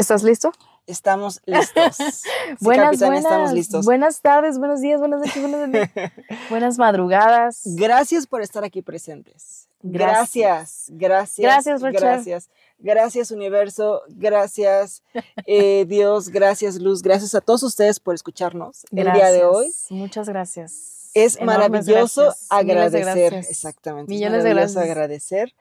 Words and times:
¿Estás 0.00 0.22
listo? 0.22 0.50
Estamos 0.86 1.42
listos. 1.44 1.96
Sí, 2.50 2.56
buenas, 2.60 2.86
capitán, 2.86 3.08
buenas, 3.08 3.24
estamos 3.24 3.52
listos. 3.52 3.84
buenas 3.84 4.20
tardes, 4.22 4.58
buenos 4.58 4.80
días, 4.80 4.98
buenas 4.98 5.20
noches, 5.20 5.42
buenas, 5.42 5.68
noches, 5.68 5.90
buenas 6.50 6.78
madrugadas. 6.78 7.60
Gracias 7.64 8.26
por 8.26 8.40
estar 8.40 8.64
aquí 8.64 8.80
presentes. 8.80 9.68
Gracias. 9.82 10.86
Gracias, 10.88 11.36
gracias. 11.38 11.82
Gracias. 11.82 11.92
Gracias, 11.92 12.50
gracias 12.78 13.30
universo, 13.30 14.02
gracias 14.08 15.02
eh, 15.46 15.84
Dios, 15.88 16.30
gracias 16.30 16.80
Luz, 16.80 17.02
gracias 17.02 17.34
a 17.34 17.42
todos 17.42 17.62
ustedes 17.62 18.00
por 18.00 18.14
escucharnos 18.14 18.86
el 18.90 19.12
día 19.12 19.30
de 19.30 19.44
hoy. 19.44 19.66
Gracias, 19.66 19.90
Muchas 19.90 20.28
gracias. 20.30 20.99
Es 21.14 21.40
maravilloso 21.40 22.22
gracias. 22.22 22.64
Miles 22.64 22.92
de 22.92 22.98
agradecer, 23.00 23.34
exactamente. 23.34 24.12
Millones 24.12 24.38
es 24.38 24.44
de 24.44 24.50
maravilloso 24.50 24.74
gracias. 24.80 24.96
agradecer 24.96 25.54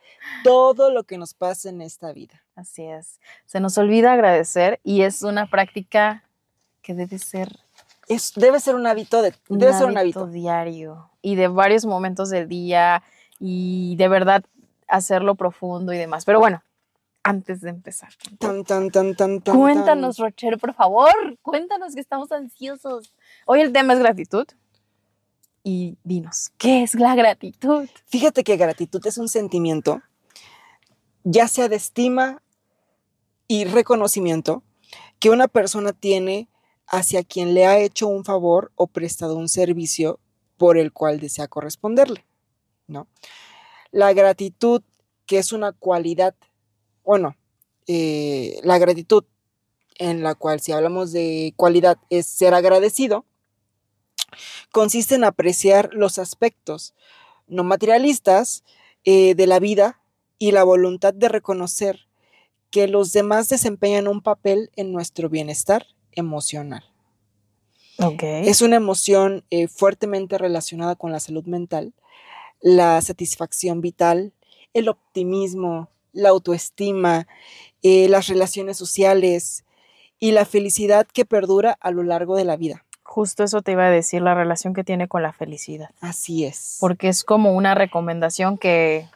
todo 0.44 0.92
lo 0.92 1.04
que 1.04 1.18
nos 1.18 1.34
pasa 1.34 1.70
en 1.70 1.82
esta 1.82 2.12
vida. 2.14 2.44
Así 2.56 2.84
es. 2.86 3.20
Se 3.46 3.60
nos 3.60 3.78
olvida 3.78 4.14
agradecer 4.14 4.80
y 4.84 5.02
es 5.02 5.24
una 5.24 5.50
práctica 5.50 6.24
que 6.82 6.94
debe 6.94 7.20
ser 7.20 7.60
Es, 8.08 8.34
debe 8.36 8.60
ser 8.60 8.76
un 8.76 8.86
hábito 8.88 9.22
de, 9.22 9.34
un 9.50 9.60
debe 9.60 9.74
ser 9.74 9.86
un 9.86 9.98
hábito 9.98 10.22
hábito. 10.22 10.34
diario 10.34 11.10
y 11.22 11.36
de 11.36 11.48
varios 11.48 11.86
momentos 11.86 12.30
del 12.30 12.48
día 12.48 13.04
y 13.40 13.96
de 13.98 14.08
verdad 14.08 14.44
hacerlo 14.88 15.36
profundo 15.36 15.94
y 15.94 15.98
demás. 15.98 16.26
Pero 16.26 16.40
bueno, 16.40 16.64
antes 17.24 17.62
de 17.62 17.70
empezar, 17.70 18.10
Tan, 18.40 18.64
tan, 18.64 18.90
tan, 18.90 19.16
tan, 19.16 19.42
tan, 19.42 19.56
cuéntanos, 19.56 20.18
tan. 20.18 20.26
Rocher, 20.26 20.58
por 20.58 20.74
favor, 20.74 21.14
cuéntanos 21.42 21.94
que 21.94 22.02
estamos 22.02 22.32
ansiosos. 22.32 23.14
Hoy 23.46 23.62
el 23.62 23.72
tema 23.74 23.94
es 23.94 24.00
gratitud 24.00 24.48
y 25.64 25.98
dinos, 26.04 26.52
¿qué 26.58 26.84
es 26.84 26.96
la 26.96 27.16
gratitud? 27.16 27.88
Fíjate 28.08 28.44
que 28.44 28.58
gratitud 28.58 29.06
es 29.06 29.18
un 29.18 29.28
sentimiento, 29.28 30.02
ya 31.24 31.48
sea 31.48 31.70
de 31.70 31.76
estima 31.76 32.42
y 33.48 33.66
reconocimiento, 33.66 34.64
que 35.20 35.30
una 35.30 35.48
persona 35.48 35.94
tiene 35.94 36.50
hacia 36.88 37.24
quien 37.24 37.54
le 37.54 37.66
ha 37.66 37.80
hecho 37.80 38.08
un 38.08 38.24
favor 38.26 38.72
o 38.76 38.88
prestado 38.88 39.36
un 39.36 39.50
servicio 39.50 40.20
por 40.58 40.78
el 40.78 40.92
cual 40.92 41.20
desea 41.20 41.48
corresponderle, 41.48 42.26
¿no? 42.88 43.08
La 43.92 44.14
gratitud, 44.14 44.82
que 45.26 45.38
es 45.38 45.52
una 45.52 45.72
cualidad, 45.72 46.36
bueno, 47.04 47.36
eh, 47.88 48.60
la 48.64 48.78
gratitud 48.78 49.24
en 49.98 50.24
la 50.24 50.36
cual 50.36 50.60
si 50.60 50.72
hablamos 50.72 51.12
de 51.12 51.54
cualidad 51.56 51.98
es 52.10 52.26
ser 52.26 52.54
agradecido, 52.54 53.26
consiste 54.72 55.16
en 55.16 55.24
apreciar 55.24 55.90
los 55.94 56.20
aspectos 56.20 56.94
no 57.50 57.64
materialistas 57.64 58.64
eh, 59.04 59.36
de 59.36 59.48
la 59.48 59.60
vida 59.60 60.02
y 60.38 60.52
la 60.52 60.64
voluntad 60.64 61.14
de 61.14 61.28
reconocer 61.28 62.08
que 62.70 62.88
los 62.88 63.12
demás 63.12 63.50
desempeñan 63.50 64.08
un 64.08 64.22
papel 64.22 64.70
en 64.76 64.92
nuestro 64.92 65.30
bienestar 65.30 65.88
emocional. 66.12 66.84
Ok. 67.98 68.24
Es 68.24 68.62
una 68.62 68.78
emoción 68.78 69.44
eh, 69.50 69.68
fuertemente 69.68 70.38
relacionada 70.38 70.96
con 70.96 71.12
la 71.12 71.20
salud 71.20 71.46
mental, 71.46 71.94
la 72.62 73.02
satisfacción 73.02 73.82
vital, 73.82 74.32
el 74.74 74.88
optimismo, 74.88 75.90
la 76.14 76.30
autoestima, 76.30 77.28
eh, 77.82 78.08
las 78.08 78.28
relaciones 78.28 78.78
sociales 78.78 79.66
y 80.20 80.32
la 80.32 80.46
felicidad 80.46 81.08
que 81.08 81.26
perdura 81.26 81.78
a 81.82 81.92
lo 81.92 82.04
largo 82.04 82.36
de 82.36 82.46
la 82.46 82.56
vida. 82.56 82.86
Justo 83.12 83.44
eso 83.44 83.64
te 83.64 83.72
iba 83.72 83.86
a 83.86 83.90
decir, 83.90 84.22
la 84.22 84.36
relación 84.36 84.76
que 84.76 84.84
tiene 84.84 85.08
con 85.08 85.24
la 85.24 85.34
felicidad. 85.34 85.90
Así 86.00 86.46
es. 86.46 86.78
porque 86.80 87.08
es 87.10 87.24
como 87.24 87.54
una 87.54 87.74
recomendación 87.74 88.60
que, 88.60 89.08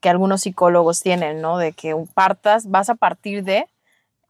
que 0.00 0.08
algunos 0.08 0.40
psicólogos 0.40 1.02
tienen, 1.02 1.42
¿no? 1.42 1.58
De 1.58 1.72
que 1.72 1.94
partas, 2.14 2.70
vas 2.70 2.88
a 2.88 2.94
partir 2.94 3.44
de 3.44 3.66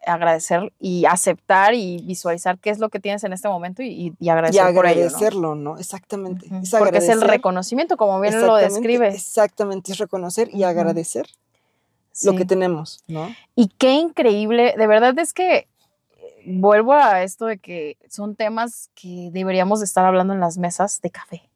agradecer 0.05 0.73
y 0.81 1.05
aceptar 1.05 1.75
y 1.75 1.99
visualizar 2.03 2.59
qué 2.59 2.71
es 2.71 2.81
lo 2.81 2.89
que 2.89 2.99
tienes 2.99 3.23
en 3.23 3.33
este 3.33 3.49
momento 3.49 3.81
y, 3.83 4.13
y 4.19 4.29
agradecer 4.29 4.71
y 4.71 4.75
por 4.75 4.87
ello, 4.87 5.55
¿no? 5.55 5.79
Exactamente. 5.79 6.47
Es 6.61 6.71
Porque 6.71 6.99
es 6.99 7.09
el 7.09 7.21
reconocimiento, 7.21 7.97
como 7.97 8.19
bien 8.21 8.45
lo 8.45 8.57
describe. 8.57 9.09
Exactamente, 9.09 9.93
es 9.93 9.99
reconocer 9.99 10.49
y 10.53 10.65
agradecer 10.65 11.27
lo 12.25 12.33
Sí. 12.33 12.37
que 12.37 12.45
tenemos, 12.45 13.05
¿no? 13.07 13.33
Y 13.55 13.69
qué 13.69 13.93
increíble, 13.93 14.75
de 14.77 14.87
verdad 14.89 15.17
es 15.21 15.33
que 15.33 15.69
vuelvo 16.45 16.95
a 16.95 17.23
esto 17.23 17.47
de 17.47 17.59
que 17.59 17.97
son 18.09 18.37
temas 18.37 18.91
que 18.95 19.31
deberíamos 19.33 19.81
de 19.81 19.87
estar 19.87 20.05
hablando 20.05 20.35
en 20.35 20.41
las 20.41 20.59
mesas 20.59 21.01
de 21.01 21.11
café 21.11 21.51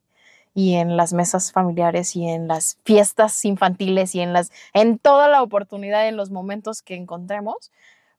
y 0.54 0.74
en 0.74 0.96
las 0.96 1.12
mesas 1.12 1.52
familiares 1.52 2.14
y 2.14 2.28
en 2.28 2.46
las 2.46 2.78
fiestas 2.84 3.44
infantiles 3.44 4.14
y 4.14 4.20
en 4.20 4.32
las 4.32 4.52
en 4.72 4.98
toda 4.98 5.28
la 5.28 5.42
oportunidad 5.42 6.06
en 6.08 6.16
los 6.16 6.30
momentos 6.30 6.82
que 6.82 6.94
encontremos, 6.94 7.72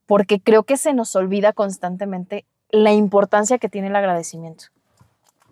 porque 0.06 0.40
creo 0.40 0.64
que 0.64 0.78
se 0.78 0.94
nos 0.94 1.16
olvida 1.16 1.54
constantemente 1.54 2.46
la 2.70 2.92
importancia 2.92 3.58
que 3.58 3.70
tiene 3.70 3.88
el 3.88 3.96
agradecimiento. 3.96 4.66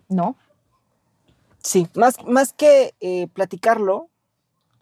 ¿No? 0.08 0.36
Sí, 1.62 1.88
más, 1.94 2.22
más 2.26 2.52
que 2.52 2.94
eh, 3.00 3.26
platicarlo, 3.32 4.08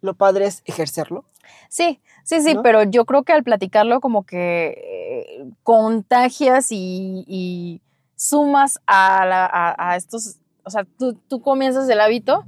lo 0.03 0.15
padre 0.15 0.45
es 0.47 0.63
ejercerlo. 0.67 1.25
Sí, 1.69 2.01
sí, 2.25 2.41
sí, 2.43 2.55
¿No? 2.55 2.63
pero 2.63 2.83
yo 2.85 3.05
creo 3.07 3.23
que 3.25 3.33
al 3.33 3.43
platicarlo 3.43 4.01
como 4.01 4.25
que 4.25 4.75
eh, 4.77 5.45
contagias 5.63 6.71
y, 6.71 7.25
y 7.27 7.81
sumas 8.15 8.81
a, 8.87 9.25
la- 9.27 9.47
a- 9.47 9.75
a 9.93 9.97
estos, 9.97 10.37
o 10.65 10.71
sea, 10.71 10.85
tú, 10.99 11.15
tú 11.29 11.41
comienzas 11.41 11.89
el 11.89 12.01
hábito, 12.01 12.45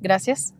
gracias, 0.00 0.54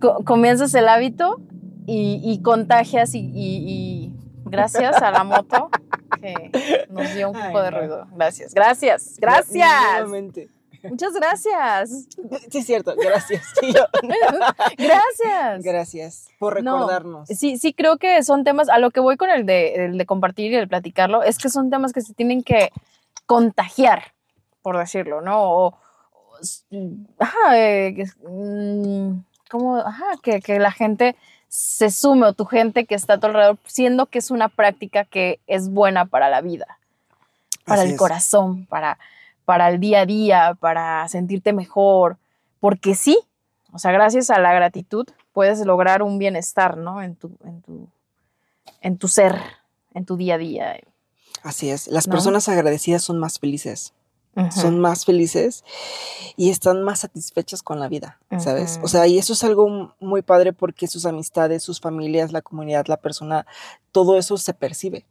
Co- 0.00 0.24
comienzas 0.24 0.74
el 0.74 0.88
hábito 0.88 1.40
y, 1.86 2.20
y 2.24 2.40
contagias 2.42 3.10
y, 3.14 4.12
gracias 4.46 5.02
a 5.02 5.10
la 5.10 5.24
moto 5.24 5.70
que 6.20 6.50
nos 6.88 7.12
dio 7.14 7.30
un 7.30 7.36
Ay, 7.36 7.42
poco 7.52 7.62
de 7.62 7.70
ruido. 7.70 8.06
Gracias, 8.12 8.54
gracias, 8.54 9.16
gracias. 9.18 10.53
Muchas 10.88 11.12
gracias. 11.14 12.06
Sí, 12.50 12.58
es 12.58 12.66
cierto, 12.66 12.94
gracias. 12.96 13.42
Sí, 13.60 13.72
yo- 13.72 13.86
Gracias. 14.78 15.62
Gracias 15.62 16.28
por 16.38 16.62
No, 16.62 16.74
recordarnos. 16.78 17.28
Sí, 17.28 17.58
sí, 17.58 17.72
creo 17.72 17.96
que 17.98 18.22
son 18.22 18.44
temas, 18.44 18.68
a 18.68 18.78
lo 18.78 18.90
que 18.90 19.00
voy 19.00 19.16
con 19.16 19.30
el 19.30 19.46
de, 19.46 19.86
el 19.86 19.98
de 19.98 20.06
compartir 20.06 20.52
y 20.52 20.56
el 20.56 20.68
platicarlo, 20.68 21.22
es 21.22 21.38
que 21.38 21.48
son 21.48 21.70
temas 21.70 21.92
que 21.92 22.00
se 22.02 22.14
tienen 22.14 22.42
que 22.42 22.70
contagiar, 23.26 24.12
por 24.62 24.78
decirlo, 24.78 25.20
¿no? 25.20 25.42
O, 25.42 25.78
ajá, 27.18 27.58
eh, 27.58 27.94
que- 27.94 28.28
mm, 28.28 29.24
como, 29.50 29.76
ajá, 29.76 30.04
que, 30.22 30.40
que 30.40 30.58
la 30.58 30.72
gente 30.72 31.16
se 31.48 31.90
sume 31.90 32.26
o 32.26 32.32
tu 32.32 32.44
gente 32.46 32.84
que 32.84 32.94
está 32.96 33.14
a 33.14 33.18
tu 33.20 33.26
alrededor, 33.28 33.58
siendo 33.66 34.06
que 34.06 34.18
es 34.18 34.30
una 34.30 34.48
práctica 34.48 35.04
que 35.04 35.38
es 35.46 35.68
buena 35.70 36.04
para 36.06 36.28
la 36.28 36.40
vida, 36.40 36.66
para 37.64 37.80
Así 37.82 37.88
el 37.90 37.94
es. 37.94 37.98
corazón, 37.98 38.66
para, 38.66 38.98
para 39.44 39.68
el 39.68 39.80
día 39.80 40.00
a 40.00 40.06
día, 40.06 40.56
para 40.58 41.06
sentirte 41.08 41.52
mejor, 41.52 42.18
porque 42.60 42.94
sí, 42.94 43.18
o 43.72 43.78
sea, 43.78 43.92
gracias 43.92 44.30
a 44.30 44.38
la 44.38 44.54
gratitud 44.54 45.06
puedes 45.32 45.64
lograr 45.66 46.02
un 46.02 46.18
bienestar, 46.18 46.76
¿no? 46.76 47.02
En 47.02 47.16
tu, 47.16 47.36
en 47.44 47.60
tu, 47.62 47.88
en 48.80 48.98
tu 48.98 49.08
ser, 49.08 49.36
en 49.92 50.06
tu 50.06 50.16
día 50.16 50.36
a 50.36 50.38
día. 50.38 50.80
Así 51.42 51.70
es. 51.70 51.88
Las 51.88 52.06
¿No? 52.06 52.12
personas 52.12 52.48
agradecidas 52.48 53.02
son 53.02 53.18
más 53.18 53.38
felices. 53.38 53.92
Son 54.50 54.80
más 54.80 55.04
felices 55.04 55.62
y 56.36 56.50
están 56.50 56.82
más 56.82 57.00
satisfechas 57.00 57.62
con 57.62 57.78
la 57.78 57.86
vida, 57.86 58.18
¿sabes? 58.38 58.80
O 58.82 58.88
sea, 58.88 59.06
y 59.06 59.16
eso 59.16 59.32
es 59.32 59.44
algo 59.44 59.94
muy 60.00 60.22
padre 60.22 60.52
porque 60.52 60.88
sus 60.88 61.06
amistades, 61.06 61.62
sus 61.62 61.78
familias, 61.78 62.32
la 62.32 62.42
comunidad, 62.42 62.86
la 62.88 62.96
persona, 62.96 63.46
todo 63.92 64.18
eso 64.18 64.36
se 64.36 64.52
percibe. 64.52 65.06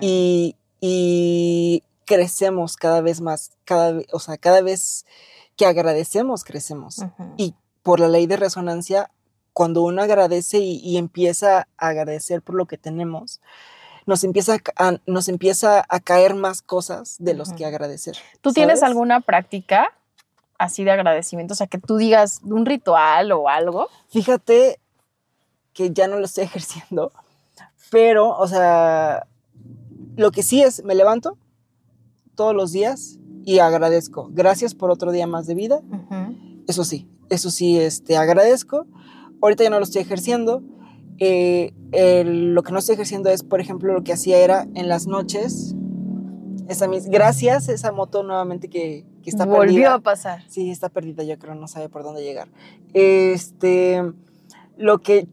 Y, 0.00 0.54
y 0.80 1.82
crecemos 2.10 2.76
cada 2.76 3.02
vez 3.02 3.20
más, 3.20 3.52
cada, 3.64 4.02
o 4.10 4.18
sea, 4.18 4.36
cada 4.36 4.62
vez 4.62 5.06
que 5.56 5.64
agradecemos, 5.64 6.42
crecemos. 6.42 6.96
Y 7.36 7.54
por 7.84 8.00
la 8.00 8.08
ley 8.08 8.26
de 8.26 8.36
resonancia, 8.36 9.12
cuando 9.52 9.82
uno 9.82 10.02
agradece 10.02 10.58
y, 10.58 10.78
y 10.78 10.96
empieza 10.96 11.68
a 11.78 11.86
agradecer 11.86 12.42
por 12.42 12.56
lo 12.56 12.66
que 12.66 12.78
tenemos, 12.78 13.40
nos 14.06 14.24
empieza 14.24 14.56
a, 14.74 14.96
nos 15.06 15.28
empieza 15.28 15.86
a 15.88 16.00
caer 16.00 16.34
más 16.34 16.62
cosas 16.62 17.14
de 17.20 17.34
los 17.34 17.52
que 17.52 17.64
agradecer. 17.64 18.16
¿Tú 18.40 18.52
tienes 18.52 18.82
alguna 18.82 19.20
práctica 19.20 19.92
así 20.58 20.82
de 20.82 20.90
agradecimiento? 20.90 21.52
O 21.52 21.56
sea, 21.56 21.68
que 21.68 21.78
tú 21.78 21.96
digas 21.96 22.40
un 22.42 22.66
ritual 22.66 23.30
o 23.30 23.48
algo. 23.48 23.88
Fíjate 24.08 24.80
que 25.74 25.92
ya 25.92 26.08
no 26.08 26.18
lo 26.18 26.24
estoy 26.24 26.42
ejerciendo, 26.50 27.12
pero, 27.88 28.30
o 28.30 28.48
sea, 28.48 29.28
lo 30.16 30.32
que 30.32 30.42
sí 30.42 30.60
es, 30.60 30.82
me 30.82 30.96
levanto 30.96 31.38
todos 32.34 32.54
los 32.54 32.72
días 32.72 33.18
y 33.44 33.58
agradezco. 33.58 34.30
Gracias 34.32 34.74
por 34.74 34.90
otro 34.90 35.12
día 35.12 35.26
más 35.26 35.46
de 35.46 35.54
vida. 35.54 35.80
Eso 36.66 36.84
sí, 36.84 37.08
eso 37.28 37.50
sí, 37.50 37.78
este, 37.78 38.16
agradezco. 38.16 38.86
Ahorita 39.40 39.64
ya 39.64 39.70
no 39.70 39.78
lo 39.78 39.84
estoy 39.84 40.02
ejerciendo. 40.02 40.62
Eh, 41.18 41.72
lo 42.24 42.62
que 42.62 42.72
no 42.72 42.78
estoy 42.78 42.94
ejerciendo 42.94 43.30
es, 43.30 43.42
por 43.42 43.60
ejemplo, 43.60 43.92
lo 43.92 44.02
que 44.02 44.12
hacía 44.12 44.38
era 44.38 44.66
en 44.74 44.88
las 44.88 45.06
noches. 45.06 45.74
Esa 46.68 46.86
mis, 46.86 47.06
gracias, 47.08 47.68
esa 47.68 47.90
moto 47.90 48.22
nuevamente 48.22 48.68
que, 48.68 49.04
que 49.22 49.30
está 49.30 49.44
Volvió 49.44 49.60
perdida. 49.60 49.94
a 49.94 49.98
pasar. 50.00 50.44
Sí, 50.48 50.70
está 50.70 50.88
perdida, 50.88 51.24
yo 51.24 51.36
creo, 51.38 51.54
no 51.56 51.66
sabe 51.66 51.88
por 51.88 52.04
dónde 52.04 52.22
llegar. 52.22 52.48
Este, 52.94 54.02
lo 54.76 55.00
que, 55.00 55.26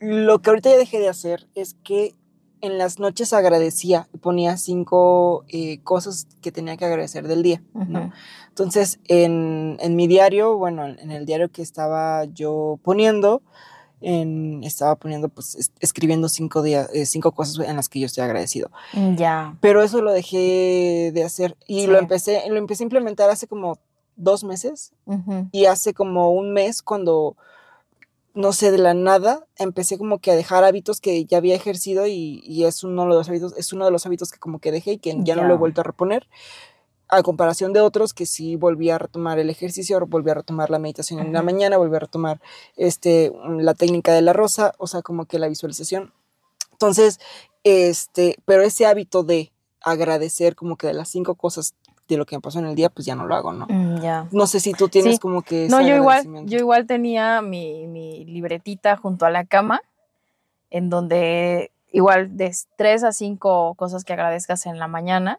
lo 0.00 0.40
que 0.40 0.50
ahorita 0.50 0.70
ya 0.70 0.76
dejé 0.76 0.98
de 0.98 1.08
hacer 1.08 1.46
es 1.54 1.74
que 1.84 2.14
en 2.62 2.78
las 2.78 2.98
noches 3.00 3.32
agradecía, 3.32 4.08
ponía 4.20 4.56
cinco 4.56 5.44
eh, 5.48 5.80
cosas 5.82 6.28
que 6.40 6.52
tenía 6.52 6.76
que 6.76 6.84
agradecer 6.84 7.26
del 7.28 7.42
día, 7.42 7.62
¿no? 7.74 8.12
Entonces, 8.48 9.00
en, 9.08 9.76
en, 9.80 9.96
mi 9.96 10.06
diario, 10.06 10.56
bueno, 10.56 10.86
en 10.86 11.10
el 11.10 11.26
diario 11.26 11.50
que 11.50 11.60
estaba 11.60 12.24
yo 12.24 12.78
poniendo, 12.84 13.42
en, 14.00 14.62
estaba 14.62 14.94
poniendo, 14.94 15.28
pues, 15.28 15.72
escribiendo 15.80 16.28
cinco, 16.28 16.62
días, 16.62 16.88
eh, 16.94 17.04
cinco 17.04 17.32
cosas 17.32 17.66
en 17.66 17.74
las 17.74 17.88
que 17.88 17.98
yo 17.98 18.06
estoy 18.06 18.22
agradecido. 18.22 18.70
Mm, 18.92 19.16
ya. 19.16 19.56
Pero 19.60 19.82
eso 19.82 20.00
lo 20.00 20.12
dejé 20.12 21.10
de 21.12 21.24
hacer 21.24 21.56
y 21.66 21.88
lo, 21.88 21.98
empecé, 21.98 22.42
lo 22.48 22.56
empecé 22.56 22.84
a 22.84 22.86
implementar 22.86 23.28
hace 23.28 23.48
como 23.48 23.78
dos 24.14 24.44
meses 24.44 24.92
y 25.50 25.64
hace 25.64 25.94
como 25.94 26.30
un 26.30 26.52
mes 26.52 26.82
cuando 26.82 27.36
no 28.34 28.52
sé, 28.52 28.70
de 28.70 28.78
la 28.78 28.94
nada, 28.94 29.46
empecé 29.56 29.98
como 29.98 30.18
que 30.18 30.30
a 30.30 30.36
dejar 30.36 30.64
hábitos 30.64 31.00
que 31.00 31.24
ya 31.24 31.38
había 31.38 31.54
ejercido 31.54 32.06
y, 32.06 32.64
es, 32.64 32.84
uno 32.84 33.02
de 33.02 33.08
los 33.08 33.28
hábitos, 33.28 33.54
es 33.56 33.72
uno 33.72 33.84
de 33.84 33.90
los 33.90 34.06
hábitos 34.06 34.30
que 34.30 34.38
como 34.38 34.58
que 34.58 34.72
dejé 34.72 34.92
y 34.92 34.98
que 34.98 35.14
ya 35.20 35.36
no 35.36 35.44
lo 35.44 35.54
he 35.54 35.58
vuelto 35.58 35.80
a 35.82 35.84
reponer. 35.84 36.28
A 37.08 37.22
comparación 37.22 37.74
de 37.74 37.80
otros 37.80 38.14
que 38.14 38.24
sí 38.24 38.56
volví 38.56 38.88
a 38.88 38.96
retomar 38.96 39.38
el 39.38 39.50
ejercicio, 39.50 40.00
volví 40.06 40.30
a 40.30 40.34
retomar 40.34 40.70
la 40.70 40.78
meditación 40.78 41.20
en 41.20 41.32
la 41.34 41.42
mañana, 41.42 41.76
volví 41.76 41.94
a 41.94 41.98
retomar 41.98 42.40
este, 42.76 43.32
la 43.58 43.74
técnica 43.74 44.14
de 44.14 44.22
la 44.22 44.32
rosa, 44.32 44.72
o 44.78 44.86
sea, 44.86 45.02
como 45.02 45.26
que 45.26 45.38
la 45.38 45.48
visualización. 45.48 46.14
Entonces, 46.70 47.20
este, 47.64 48.38
pero 48.46 48.62
ese 48.62 48.86
hábito 48.86 49.24
de 49.24 49.52
agradecer 49.82 50.56
como 50.56 50.76
que 50.76 50.86
de 50.86 50.94
las 50.94 51.10
cinco 51.10 51.34
cosas 51.34 51.74
de 52.12 52.18
lo 52.18 52.26
que 52.26 52.36
me 52.36 52.40
pasó 52.40 52.58
en 52.58 52.66
el 52.66 52.74
día, 52.74 52.88
pues 52.88 53.06
ya 53.06 53.14
no 53.14 53.26
lo 53.26 53.34
hago, 53.34 53.52
¿no? 53.52 53.66
Mm, 53.68 54.00
ya. 54.00 54.28
No 54.30 54.46
sé 54.46 54.60
si 54.60 54.72
tú 54.72 54.88
tienes 54.88 55.18
como 55.18 55.42
que... 55.42 55.68
No, 55.68 55.80
yo 55.80 55.96
igual, 55.96 56.46
yo 56.46 56.58
igual 56.58 56.86
tenía 56.86 57.42
mi, 57.42 57.86
mi, 57.86 58.24
libretita 58.24 58.96
junto 58.96 59.26
a 59.26 59.30
la 59.30 59.44
cama, 59.44 59.82
en 60.70 60.90
donde 60.90 61.70
igual 61.90 62.36
de 62.36 62.54
tres 62.76 63.04
a 63.04 63.12
cinco 63.12 63.74
cosas 63.74 64.04
que 64.04 64.12
agradezcas 64.12 64.66
en 64.66 64.78
la 64.78 64.88
mañana. 64.88 65.38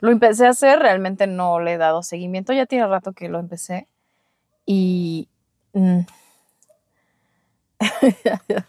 Lo 0.00 0.10
empecé 0.10 0.46
a 0.46 0.50
hacer, 0.50 0.78
realmente 0.78 1.26
no 1.26 1.60
le 1.60 1.74
he 1.74 1.78
dado 1.78 2.02
seguimiento, 2.02 2.52
ya 2.52 2.66
tiene 2.66 2.86
rato 2.86 3.12
que 3.12 3.28
lo 3.28 3.38
empecé. 3.38 3.86
Y... 4.66 5.28
Mm, 5.72 6.00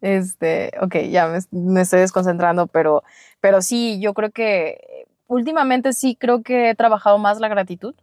este, 0.00 0.72
ok, 0.80 0.96
ya 1.10 1.26
me, 1.28 1.38
me, 1.50 1.82
estoy 1.82 2.00
desconcentrando, 2.00 2.66
pero, 2.66 3.02
pero 3.40 3.62
sí, 3.62 3.98
yo 4.00 4.14
creo 4.14 4.30
que 4.30 4.89
últimamente 5.30 5.92
sí 5.92 6.16
creo 6.16 6.42
que 6.42 6.70
he 6.70 6.74
trabajado 6.74 7.16
más 7.16 7.38
la 7.38 7.48
gratitud 7.48 7.94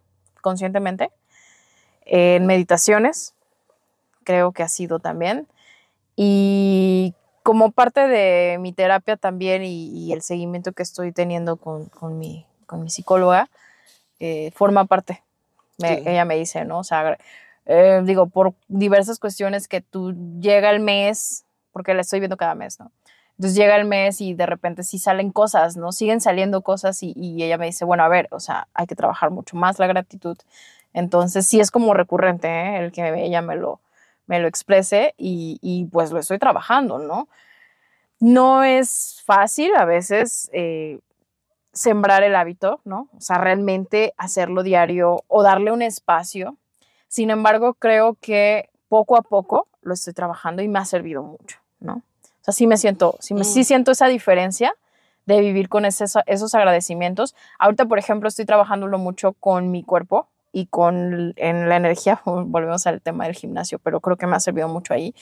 conscientemente. 0.42 1.12
En 2.06 2.46
meditaciones, 2.46 3.36
creo 4.24 4.54
que 4.54 4.64
ha 4.64 4.70
sido 4.70 5.00
también. 5.00 5.46
Y 6.16 7.14
como 7.44 7.72
parte 7.72 8.08
de 8.08 8.58
mi 8.60 8.72
terapia 8.72 9.18
también 9.18 9.64
y, 9.64 10.12
el 10.14 10.22
seguimiento 10.22 10.72
que 10.72 10.84
estoy 10.84 11.12
teniendo 11.12 11.58
con, 11.58 11.90
mi, 12.18 12.46
con 12.66 12.82
mi 12.82 12.90
psicóloga, 12.90 13.50
eh, 14.20 14.52
forma 14.56 14.86
parte. 14.86 15.22
Ella 15.80 16.26
me 16.26 16.38
dice, 16.38 16.64
¿no? 16.64 16.80
O 16.80 16.84
sea, 16.84 17.18
eh, 17.66 18.02
digo, 18.06 18.28
por 18.28 18.54
diversas 18.70 19.20
cuestiones 19.20 19.68
que 19.68 19.82
tú 19.82 20.16
llega 20.40 20.70
el 20.72 20.80
mes, 20.80 21.46
porque 21.74 21.94
la 21.94 22.02
estoy 22.02 22.20
viendo 22.20 22.38
cada 22.38 22.56
mes, 22.56 22.80
¿no? 22.80 22.90
Entonces 23.38 23.56
llega 23.56 23.76
el 23.76 23.86
mes 23.86 24.20
y 24.20 24.34
de 24.34 24.48
repente 24.48 24.84
sí 24.84 24.98
salen 24.98 25.32
cosas, 25.32 25.78
¿no? 25.78 25.92
Siguen 25.92 26.22
saliendo 26.22 26.62
cosas 26.62 27.04
y, 27.04 27.14
ella 27.44 27.58
me 27.60 27.68
dice, 27.68 27.86
bueno, 27.86 28.04
a 28.04 28.08
ver, 28.08 28.28
o 28.32 28.40
sea, 28.40 28.68
hay 28.74 28.88
que 28.88 28.96
trabajar 28.96 29.30
mucho 29.30 29.56
más 29.56 29.78
la 29.78 29.86
gratitud. 29.86 30.38
Entonces 30.94 31.46
sí 31.46 31.60
es 31.60 31.70
como 31.70 31.94
recurrente 31.94 32.48
¿eh? 32.48 32.80
el 32.80 32.92
que 32.92 33.24
ella 33.24 33.44
me 33.44 33.56
lo, 33.56 33.80
me 34.26 34.40
lo 34.40 34.48
exprese 34.48 35.14
y, 35.18 35.88
pues 35.92 36.12
lo 36.12 36.20
estoy 36.20 36.40
trabajando, 36.40 36.98
¿no? 36.98 37.28
No 38.20 38.64
es 38.64 39.22
fácil 39.24 39.76
a 39.76 39.86
veces 39.86 40.50
eh, 40.52 41.00
sembrar 41.74 42.24
el 42.24 42.36
hábito, 42.36 42.82
¿no? 42.86 43.08
O 43.16 43.22
sea, 43.22 43.38
realmente 43.38 44.16
hacerlo 44.18 44.64
diario 44.64 45.24
o 45.28 45.44
darle 45.44 45.72
un 45.72 45.84
espacio. 45.84 46.58
Sin 47.08 47.30
embargo, 47.30 47.76
creo 47.76 48.18
que 48.20 48.72
poco 48.90 49.16
a 49.16 49.22
poco 49.22 49.68
lo 49.82 49.94
estoy 49.94 50.14
trabajando 50.14 50.64
y 50.64 50.68
me 50.68 50.80
ha 50.80 50.86
servido 50.86 51.22
mucho, 51.22 51.60
¿no? 51.80 52.02
Sea, 52.52 52.58
sí 52.58 52.68
me 52.68 52.78
siento, 52.78 53.18
sí, 53.20 53.34
me, 53.34 53.44
sí 53.44 53.62
mm. 53.62 53.64
siento 53.64 53.92
esa 53.92 54.08
diferencia 54.08 54.74
de 55.26 55.42
vivir 55.42 55.68
con 55.70 55.86
esos 55.86 56.16
agradecimientos. 56.56 57.36
Ahorita, 57.60 57.86
por 57.86 58.00
ejemplo, 58.00 58.30
estoy 58.30 58.46
trabajándolo 58.46 58.98
mucho 58.98 59.34
con 59.34 59.72
mi 59.72 59.84
cuerpo 59.84 60.30
y 60.54 60.68
con 60.68 61.34
en 61.36 61.70
la 61.70 61.76
energía, 61.76 62.22
volvemos 62.26 62.88
al 62.88 63.02
tema 63.02 63.26
del 63.26 63.36
gimnasio, 63.36 63.80
pero 63.80 64.00
creo 64.00 64.16
que 64.16 64.26
me 64.26 64.36
ha 64.36 64.40
servido 64.40 64.70
mucho 64.70 64.94
ahí, 64.94 65.14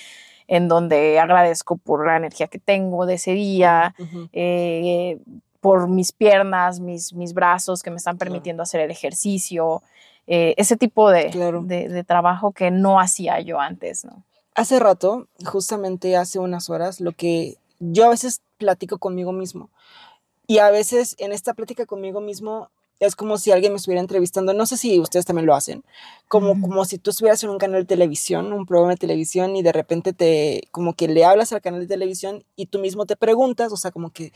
en 0.48 0.68
donde 0.68 1.20
agradezco 1.20 1.76
por 1.78 2.06
la 2.06 2.18
energía 2.18 2.48
que 2.48 2.60
tengo 2.60 3.08
de 3.08 3.16
ese 3.16 3.32
día, 3.32 3.96
eh, 4.32 5.18
por 5.60 5.90
mis 5.90 6.12
piernas, 6.12 6.80
mis, 6.80 7.14
mis 7.14 7.34
brazos 7.34 7.82
que 7.82 7.90
me 7.90 7.98
están 7.98 8.20
permitiendo 8.20 8.62
hacer 8.62 8.82
el 8.82 8.92
ejercicio, 8.92 9.82
eh, 10.28 10.54
ese 10.58 10.78
tipo 10.78 11.10
de, 11.10 11.32
de, 11.66 11.90
de, 11.90 12.04
trabajo 12.04 12.52
que 12.52 12.70
no 12.70 13.00
hacía 13.00 13.40
yo 13.40 13.60
antes, 13.60 14.06
¿no? 14.06 14.24
Hace 14.56 14.80
rato, 14.80 15.28
justamente 15.46 16.16
hace 16.16 16.40
unas 16.40 16.70
horas, 16.70 17.00
lo 17.00 17.12
que 17.12 17.58
yo 17.80 18.06
a 18.06 18.10
veces 18.10 18.42
platico 18.58 18.98
conmigo 18.98 19.32
mismo. 19.32 19.70
Y 20.48 20.60
a 20.60 20.70
veces 20.70 21.16
en 21.20 21.32
esta 21.32 21.54
plática 21.54 21.86
conmigo 21.86 22.22
mismo 22.22 22.70
es 23.00 23.16
como 23.16 23.38
si 23.38 23.52
alguien 23.52 23.74
me 23.74 23.78
estuviera 23.78 24.00
entrevistando, 24.00 24.54
no 24.54 24.66
sé 24.66 24.78
si 24.78 25.00
ustedes 25.00 25.26
también 25.26 25.46
lo 25.46 25.54
hacen, 25.54 25.84
como, 26.30 26.60
como 26.62 26.86
si 26.86 26.98
tú 26.98 27.10
estuvieras 27.10 27.44
en 27.44 27.50
un 27.50 27.58
canal 27.58 27.82
de 27.82 27.86
televisión, 27.86 28.54
un 28.54 28.66
programa 28.66 28.94
de 28.94 28.98
televisión 28.98 29.56
y 29.58 29.64
de 29.64 29.74
repente 29.74 30.14
te, 30.14 30.64
como 30.72 30.94
que 30.94 31.10
le 31.10 31.26
hablas 31.26 31.52
al 31.52 31.62
canal 31.62 31.82
de 31.82 31.88
televisión 31.88 32.46
y 32.56 32.68
tú 32.68 32.80
mismo 32.80 33.06
te 33.06 33.18
preguntas, 33.18 33.74
o 33.74 33.78
sea, 33.78 33.92
como 33.92 34.12
que 34.12 34.32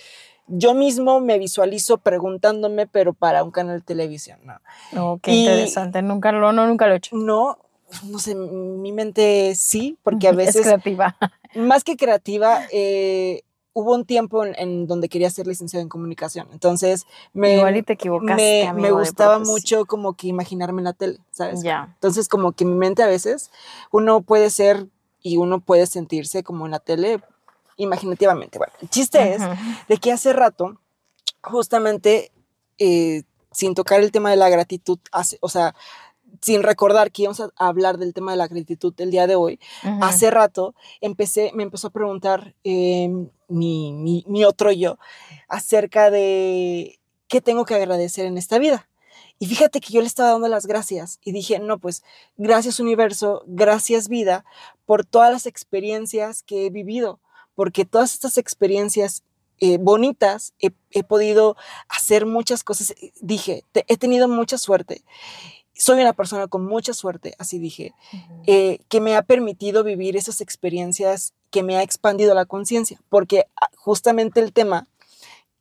yo 0.48 0.74
mismo 0.74 1.22
me 1.22 1.40
visualizo 1.40 2.00
preguntándome, 2.00 2.86
pero 2.86 3.14
para 3.14 3.44
un 3.44 3.52
canal 3.52 3.80
de 3.80 3.86
televisión, 3.86 4.40
¿no? 4.44 4.60
Oh, 5.02 5.20
qué 5.22 5.32
interesante, 5.32 6.02
nunca 6.02 6.34
lo, 6.34 6.52
no, 6.52 6.68
nunca 6.68 6.88
lo 6.88 6.96
he 6.96 6.98
hecho. 6.98 7.16
No, 7.16 7.60
no 8.06 8.20
sé, 8.20 8.36
mi 8.36 8.92
mente 8.92 9.56
sí, 9.56 9.98
porque 10.04 10.28
a 10.28 10.32
veces... 10.34 10.58
Es 10.58 10.62
creativa. 10.64 11.16
Más 11.56 11.84
que 11.84 11.98
creativa, 11.98 12.62
eh, 12.72 13.44
hubo 13.74 13.94
un 13.96 14.06
tiempo 14.06 14.46
en, 14.46 14.88
donde 14.88 15.10
quería 15.10 15.30
ser 15.30 15.48
licenciada 15.48 15.82
en 15.82 15.90
comunicación. 15.90 16.48
Entonces, 16.52 17.06
me, 17.34 17.58
Igual 17.58 17.78
y 17.78 17.84
te 17.84 17.94
equivocaste, 17.94 18.72
me, 18.74 18.82
me 18.82 18.92
gustaba 18.92 19.40
mucho 19.40 19.86
como 19.86 20.14
que 20.14 20.28
imaginarme 20.28 20.82
en 20.82 20.86
la 20.86 20.94
tele, 20.94 21.20
¿sabes? 21.32 21.64
Ya. 21.64 21.92
Entonces, 21.96 22.28
como 22.28 22.52
que 22.52 22.66
mi 22.66 22.76
mente 22.76 23.04
a 23.04 23.08
veces, 23.08 23.52
uno 23.92 24.22
puede 24.22 24.50
ser 24.50 24.88
y 25.22 25.38
uno 25.38 25.60
puede 25.60 25.86
sentirse 25.88 26.44
como 26.44 26.66
en 26.66 26.72
la 26.72 26.80
tele 26.80 27.20
imaginativamente. 27.78 28.58
Bueno, 28.58 28.74
el 28.82 28.90
chiste 28.90 29.36
es 29.36 29.42
de 29.88 29.98
que 29.98 30.12
hace 30.12 30.34
rato, 30.34 30.80
justamente, 31.42 32.32
eh, 32.78 33.24
sin 33.52 33.74
tocar 33.74 34.02
el 34.02 34.12
tema 34.12 34.30
de 34.30 34.36
la 34.36 34.50
gratitud, 34.50 35.00
hace, 35.12 35.38
o 35.42 35.50
sea, 35.50 35.74
sin 36.42 36.64
recordar 36.64 37.12
que 37.12 37.24
íbamos 37.24 37.40
a 37.40 37.52
hablar 37.56 37.98
del 37.98 38.14
tema 38.14 38.32
de 38.32 38.38
la 38.38 38.48
gratitud 38.48 38.94
el 38.98 39.12
día 39.12 39.28
de 39.28 39.36
hoy, 39.36 39.60
hace 40.02 40.32
rato 40.32 40.76
empecé, 41.02 41.52
me 41.54 41.64
empezó 41.64 41.88
a 41.88 41.92
preguntar 41.92 42.56
em, 42.64 43.30
mi, 43.48 44.24
mi, 44.28 44.46
otro 44.46 44.72
yo 44.72 44.98
acerca 45.48 46.12
de 46.12 47.00
qué 47.28 47.42
tengo 47.42 47.66
que 47.66 47.76
agradecer 47.76 48.26
en 48.26 48.38
esta 48.38 48.60
vida. 48.60 48.88
Y 49.38 49.48
fíjate 49.48 49.80
que 49.80 49.94
yo 49.94 50.02
le 50.02 50.08
estaba 50.08 50.32
dando 50.32 50.50
las 50.50 50.66
gracias 50.66 51.20
y 51.24 51.32
dije, 51.32 51.60
no, 51.60 51.80
pues 51.80 52.04
gracias 52.38 52.80
universo, 52.80 53.44
gracias 53.48 54.10
vida 54.10 54.44
por 54.86 55.06
todas 55.06 55.32
las 55.32 55.46
experiencias 55.46 56.44
que 56.44 56.66
he 56.66 56.70
vivido, 56.70 57.20
porque 57.56 57.86
todas 57.86 58.14
estas 58.14 58.38
experiencias 58.38 59.24
eh, 59.62 59.78
bonitas 59.78 60.54
he, 60.60 60.72
he, 60.92 61.04
podido 61.04 61.56
hacer 61.88 62.26
muchas 62.26 62.64
cosas. 62.64 62.94
Dije, 63.22 63.66
he 63.74 63.98
tenido 63.98 64.28
mucha 64.28 64.58
suerte 64.58 65.04
soy 65.80 66.02
una 66.02 66.14
persona 66.14 66.48
con 66.48 66.66
mucha 66.66 66.94
suerte, 66.94 67.36
así 67.40 67.58
dije, 67.58 67.96
eh, 68.46 68.80
que 68.90 69.00
me 69.00 69.16
ha 69.16 69.22
permitido 69.22 69.84
vivir 69.84 70.18
esas 70.18 70.42
experiencias 70.42 71.34
que 71.52 71.64
me 71.64 71.78
ha 71.78 71.84
expandido 71.84 72.36
la 72.36 72.46
conciencia, 72.46 73.02
porque 73.10 73.46
ah, 73.60 73.70
justamente 73.78 74.42
el 74.42 74.52
tema 74.52 74.88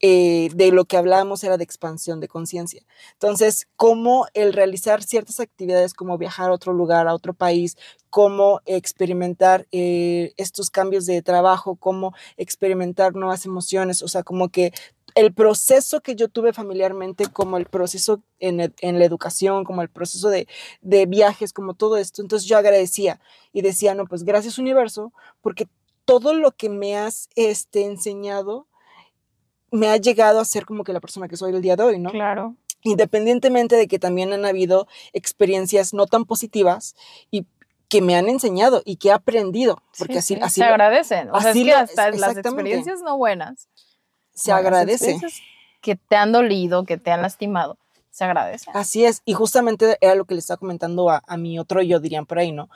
eh, 0.01 0.51
de 0.55 0.73
lo 0.73 0.85
que 0.85 0.97
hablábamos 0.97 1.43
era 1.45 1.57
de 1.57 1.65
expansión 1.65 2.21
de 2.21 2.29
conciencia. 2.29 2.85
Entonces, 3.13 3.69
cómo 3.77 4.27
el 4.35 4.53
realizar 4.53 5.03
ciertas 5.05 5.39
actividades 5.41 5.95
como 5.95 6.19
viajar 6.19 6.51
a 6.51 6.53
otro 6.53 6.73
lugar, 6.73 7.07
a 7.07 7.15
otro 7.15 7.33
país, 7.33 7.77
cómo 8.11 8.61
experimentar 8.67 9.67
eh, 9.71 10.35
estos 10.37 10.71
cambios 10.71 11.07
de 11.07 11.23
trabajo, 11.23 11.77
cómo 11.77 12.13
experimentar 12.37 13.15
nuevas 13.15 13.47
emociones, 13.47 14.03
o 14.03 14.09
sea, 14.09 14.25
como 14.25 14.49
que 14.51 14.73
el 15.19 15.35
proceso 15.35 16.01
que 16.01 16.15
yo 16.15 16.29
tuve 16.29 16.53
familiarmente, 16.53 17.27
como 17.27 17.57
el 17.57 17.67
proceso 17.67 18.23
en, 18.39 18.59
la 18.59 19.05
educación, 19.05 19.65
como 19.65 19.83
el 19.83 19.89
proceso 19.89 20.31
de, 20.31 20.47
viajes, 21.07 21.53
como 21.53 21.75
todo 21.75 21.97
esto. 21.97 22.23
Entonces 22.23 22.49
yo 22.49 22.57
agradecía 22.57 23.19
y 23.53 23.63
decía, 23.63 23.97
no, 23.97 24.07
pues 24.07 24.23
gracias 24.23 24.59
universo, 24.59 25.13
porque 25.41 25.67
todo 26.05 26.35
lo 26.35 26.53
que 26.53 26.69
me 26.69 26.97
has 26.97 27.31
este, 27.35 27.85
enseñado 27.85 28.69
me 29.73 29.89
ha 29.89 29.97
llegado 29.97 30.39
a 30.39 30.45
ser 30.45 30.65
como 30.65 30.85
que 30.85 30.93
la 30.93 31.01
persona 31.01 31.27
que 31.27 31.37
soy 31.37 31.53
el 31.53 31.63
día 31.63 31.75
de 31.75 31.83
hoy, 31.83 31.99
¿no? 31.99 32.13
Claro. 32.13 32.55
Independientemente 32.85 33.75
de 33.75 33.89
que 33.89 33.99
también 33.99 34.33
han 34.33 34.45
habido 34.45 34.87
experiencias 35.13 35.93
no 35.95 36.07
tan 36.07 36.27
positivas 36.27 36.95
y 37.33 37.45
que 37.89 38.03
me 38.03 38.15
han 38.15 38.29
enseñado 38.29 38.83
y 38.85 38.97
que 38.97 39.09
he 39.09 39.13
aprendido, 39.13 39.83
porque 39.99 40.13
Sí, 40.13 40.19
así, 40.19 40.35
sí, 40.37 40.41
así 40.43 40.61
se 40.61 40.67
lo- 40.67 40.75
agradecen. 40.75 41.31
O 41.31 41.41
sea, 41.41 41.51
así 41.51 41.63
es 41.63 41.67
que 41.67 41.73
lo- 41.73 41.79
hasta 41.79 42.11
las 42.13 42.37
experiencias 42.37 43.03
no 43.03 43.17
buenas, 43.19 43.69
se 44.39 44.53
agradece. 44.53 45.19
que 45.81 45.97
te 45.97 46.17
han 46.17 46.33
dolido, 46.33 46.85
que 46.85 46.97
te 46.97 47.11
han 47.11 47.23
lastimado, 47.23 47.79
se 48.11 48.25
agradecen. 48.25 48.77
Así 48.77 49.05
es, 49.05 49.23
y 49.25 49.35
justamente 49.35 49.97
era 50.01 50.15
lo 50.15 50.25
que 50.25 50.35
le 50.35 50.41
estaba 50.41 50.59
comentando 50.59 51.11
a, 51.11 51.23
a 51.27 51.37
mi 51.37 51.59
otro 51.59 51.83
yo, 51.83 52.01
dirían 52.01 52.27
por 52.27 52.39
ahí, 52.39 52.53
¿no? 52.53 52.69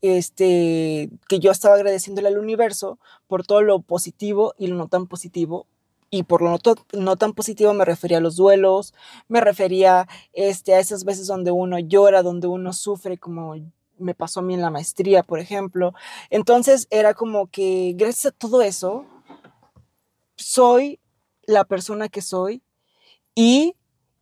Este, 0.00 1.10
que 1.28 1.38
yo 1.40 1.50
estaba 1.50 1.74
agradeciéndole 1.74 2.28
al 2.28 2.38
universo 2.38 2.98
por 3.26 3.46
todo 3.46 3.62
lo 3.62 3.80
positivo 3.80 4.54
y 4.58 4.68
lo 4.68 4.76
no 4.76 4.88
tan 4.88 5.06
positivo. 5.06 5.66
Y 6.10 6.22
por 6.22 6.40
lo 6.40 6.50
no, 6.50 6.58
no 6.92 7.16
tan 7.16 7.34
positivo 7.34 7.74
me 7.74 7.84
refería 7.84 8.16
a 8.16 8.22
los 8.22 8.36
duelos, 8.36 8.94
me 9.28 9.42
refería 9.42 10.08
este, 10.32 10.74
a 10.74 10.78
esas 10.78 11.04
veces 11.04 11.26
donde 11.26 11.50
uno 11.50 11.78
llora, 11.78 12.22
donde 12.22 12.46
uno 12.46 12.72
sufre, 12.72 13.18
como 13.18 13.54
me 13.98 14.14
pasó 14.14 14.40
a 14.40 14.42
mí 14.42 14.54
en 14.54 14.62
la 14.62 14.70
maestría, 14.70 15.22
por 15.22 15.38
ejemplo. 15.38 15.92
Entonces 16.30 16.86
era 16.90 17.12
como 17.12 17.48
que 17.48 17.92
gracias 17.94 18.32
a 18.32 18.36
todo 18.36 18.62
eso, 18.62 19.04
soy 20.36 20.98
la 21.48 21.64
persona 21.64 22.08
que 22.10 22.20
soy 22.22 22.62
y 23.34 23.74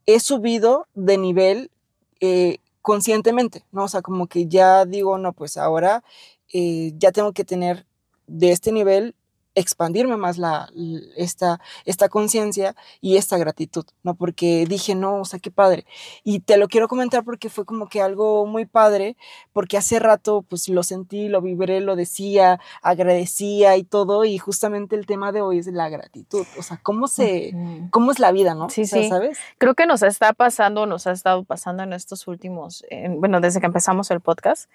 he 0.06 0.20
subido 0.20 0.86
de 0.94 1.18
nivel 1.18 1.72
eh, 2.20 2.58
conscientemente, 2.82 3.64
¿no? 3.72 3.84
O 3.84 3.88
sea, 3.88 4.00
como 4.00 4.28
que 4.28 4.46
ya 4.46 4.84
digo, 4.84 5.18
no, 5.18 5.32
pues 5.32 5.56
ahora 5.56 6.04
eh, 6.52 6.92
ya 6.98 7.10
tengo 7.10 7.32
que 7.32 7.44
tener 7.44 7.84
de 8.28 8.52
este 8.52 8.70
nivel, 8.70 9.15
expandirme 9.56 10.16
más 10.16 10.38
la, 10.38 10.68
esta, 11.16 11.60
esta 11.84 12.08
conciencia 12.08 12.76
y 13.00 13.16
esta 13.16 13.36
gratitud, 13.38 13.84
¿no? 14.04 14.14
Porque 14.14 14.64
dije, 14.68 14.94
no, 14.94 15.22
o 15.22 15.24
sea, 15.24 15.40
qué 15.40 15.50
padre. 15.50 15.84
Y 16.22 16.38
te 16.40 16.56
lo 16.58 16.68
quiero 16.68 16.86
comentar 16.86 17.24
porque 17.24 17.48
fue 17.48 17.64
como 17.64 17.88
que 17.88 18.00
algo 18.00 18.46
muy 18.46 18.66
padre, 18.66 19.16
porque 19.52 19.76
hace 19.76 19.98
rato, 19.98 20.42
pues 20.48 20.68
lo 20.68 20.84
sentí, 20.84 21.28
lo 21.28 21.40
vibré, 21.42 21.80
lo 21.80 21.96
decía, 21.96 22.60
agradecía 22.82 23.76
y 23.76 23.82
todo, 23.82 24.24
y 24.24 24.38
justamente 24.38 24.94
el 24.94 25.06
tema 25.06 25.32
de 25.32 25.40
hoy 25.40 25.58
es 25.58 25.66
la 25.66 25.88
gratitud, 25.88 26.46
o 26.58 26.62
sea, 26.62 26.78
cómo 26.82 27.08
se... 27.08 27.52
¿Cómo 27.90 28.12
es 28.12 28.18
la 28.18 28.30
vida, 28.32 28.54
no? 28.54 28.68
Sí, 28.70 28.82
O 28.82 28.86
sea, 28.86 29.02
sí. 29.02 29.08
¿Sabes? 29.08 29.38
Creo 29.58 29.74
que 29.74 29.86
nos 29.86 30.02
está 30.02 30.32
pasando, 30.34 30.86
nos 30.86 31.06
ha 31.06 31.12
estado 31.12 31.44
pasando 31.44 31.82
en 31.82 31.92
estos 31.94 32.28
últimos, 32.28 32.84
en- 32.90 33.18
bueno, 33.20 33.40
desde 33.40 33.58
que 33.60 33.66
empezamos 33.66 34.10
el 34.10 34.20
podcast, 34.20 34.70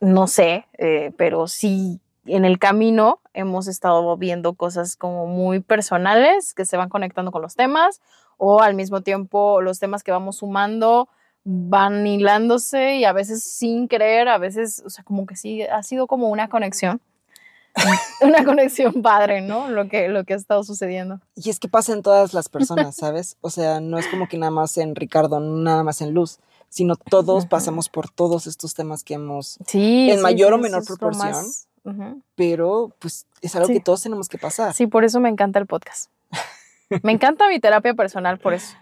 no 0.00 0.26
sé, 0.28 0.66
eh, 0.78 1.12
pero 1.16 1.48
sí 1.48 2.00
en 2.26 2.44
el 2.44 2.58
camino 2.58 3.20
hemos 3.34 3.66
estado 3.68 4.16
viendo 4.16 4.54
cosas 4.54 4.96
como 4.96 5.26
muy 5.26 5.60
personales 5.60 6.54
que 6.54 6.64
se 6.64 6.76
van 6.76 6.88
conectando 6.88 7.32
con 7.32 7.42
los 7.42 7.54
temas 7.56 8.00
o 8.38 8.60
al 8.62 8.74
mismo 8.74 9.00
tiempo 9.02 9.60
los 9.60 9.78
temas 9.78 10.02
que 10.02 10.12
vamos 10.12 10.36
sumando 10.36 11.08
van 11.44 12.06
hilándose 12.06 12.96
y 12.96 13.04
a 13.04 13.12
veces 13.12 13.42
sin 13.42 13.88
querer, 13.88 14.28
a 14.28 14.38
veces, 14.38 14.82
o 14.86 14.90
sea, 14.90 15.02
como 15.02 15.26
que 15.26 15.34
sí, 15.34 15.62
ha 15.62 15.82
sido 15.82 16.06
como 16.06 16.28
una 16.28 16.48
conexión, 16.48 17.00
una 18.20 18.44
conexión 18.44 19.02
padre, 19.02 19.40
¿no? 19.40 19.68
Lo 19.68 19.88
que, 19.88 20.08
lo 20.08 20.24
que 20.24 20.34
ha 20.34 20.36
estado 20.36 20.62
sucediendo. 20.62 21.20
Y 21.34 21.50
es 21.50 21.58
que 21.58 21.68
pasa 21.68 21.92
en 21.94 22.02
todas 22.02 22.32
las 22.34 22.48
personas, 22.48 22.94
¿sabes? 22.96 23.36
O 23.40 23.50
sea, 23.50 23.80
no 23.80 23.98
es 23.98 24.06
como 24.06 24.28
que 24.28 24.38
nada 24.38 24.52
más 24.52 24.76
en 24.78 24.94
Ricardo, 24.94 25.40
nada 25.40 25.82
más 25.82 26.00
en 26.00 26.12
Luz, 26.14 26.38
sino 26.68 26.94
todos 26.96 27.46
pasamos 27.46 27.88
por 27.88 28.08
todos 28.08 28.46
estos 28.46 28.74
temas 28.74 29.02
que 29.04 29.14
hemos, 29.14 29.58
Sí. 29.66 30.10
En 30.10 30.18
sí, 30.18 30.22
mayor 30.22 30.52
o 30.52 30.56
sí, 30.56 30.62
menor 30.62 30.82
es 30.82 30.90
lo 30.90 30.96
proporción. 30.96 31.30
más- 31.32 31.66
Pero 32.36 32.94
pues 32.98 33.26
es 33.40 33.54
algo 33.56 33.66
Sí. 33.68 33.74
que 33.74 33.80
todos 33.80 34.02
tenemos 34.02 34.28
que 34.28 34.38
pasar. 34.38 34.72
Sí, 34.74 34.86
por 34.86 35.04
eso 35.04 35.20
me 35.20 35.28
encanta 35.28 35.58
el 35.58 35.66
podcast. 35.66 36.10
Me 37.02 37.12
encanta 37.12 37.48
mi 37.48 37.58
terapia 37.58 37.94
personal 37.94 38.38
por 38.38 38.52
eso. 38.54 38.76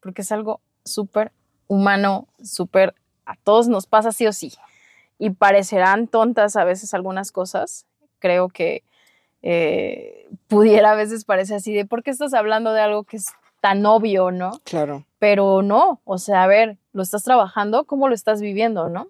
Porque 0.00 0.22
es 0.22 0.32
algo 0.32 0.60
súper 0.84 1.30
humano, 1.66 2.26
súper... 2.42 2.94
A 3.26 3.36
todos 3.36 3.68
nos 3.68 3.86
pasa 3.86 4.12
sí 4.12 4.26
o 4.26 4.32
sí. 4.32 4.52
Y 5.18 5.30
parecerán 5.30 6.08
tontas 6.08 6.56
a 6.56 6.64
veces 6.64 6.92
algunas 6.94 7.32
cosas. 7.32 7.86
Creo 8.18 8.48
que 8.48 8.82
eh, 9.42 10.28
pudiera 10.48 10.92
a 10.92 10.94
veces 10.94 11.24
parecer 11.24 11.56
así 11.56 11.72
de, 11.74 11.84
¿por 11.86 12.02
qué 12.02 12.10
estás 12.10 12.32
hablando 12.34 12.72
de 12.72 12.80
algo 12.80 13.04
que 13.04 13.18
es 13.18 13.26
tan 13.60 13.84
obvio, 13.86 14.30
no? 14.30 14.60
Claro. 14.64 15.04
pero 15.18 15.62
no, 15.62 16.00
o 16.04 16.18
sea, 16.18 16.42
a 16.42 16.46
ver, 16.46 16.76
lo 16.92 17.02
estás 17.02 17.22
trabajando, 17.24 17.84
¿cómo 17.84 18.08
lo 18.08 18.14
estás 18.14 18.40
viviendo, 18.42 18.88
no? 18.90 19.08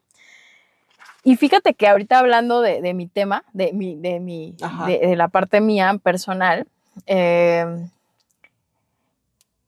Y 1.25 1.37
fíjate 1.37 1.73
que 1.75 1.89
ahorita 1.89 2.19
hablando 2.19 2.61
de, 2.61 2.83
de 2.83 2.93
mi 2.93 3.07
tema, 3.07 3.45
de, 3.55 3.73
mi, 3.73 3.97
de, 3.97 4.21
mi, 4.21 4.55
de, 4.87 4.99
de 4.99 5.17
la 5.17 5.29
parte 5.29 5.63
mía 5.63 5.99
personal, 6.03 6.67
eh, 7.07 7.65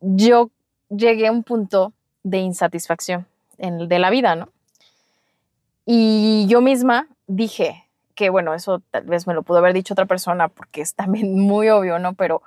yo 0.00 0.50
llegué 0.90 1.28
a 1.28 1.32
un 1.32 1.42
punto 1.42 1.94
de 2.22 2.38
insatisfacción 2.38 3.26
en, 3.56 3.88
de 3.88 3.98
la 3.98 4.10
vida, 4.10 4.36
¿no? 4.36 4.50
Y 5.86 6.46
yo 6.48 6.60
misma 6.60 7.08
dije 7.26 7.88
que, 8.14 8.28
bueno, 8.28 8.52
eso 8.52 8.82
tal 8.90 9.04
vez 9.04 9.26
me 9.26 9.34
lo 9.34 9.42
pudo 9.42 9.58
haber 9.58 9.72
dicho 9.72 9.94
otra 9.94 10.06
persona 10.06 10.48
porque 10.48 10.82
es 10.82 10.94
también 10.94 11.34
muy 11.38 11.70
obvio, 11.70 11.98
¿no? 11.98 12.14
Pero 12.14 12.42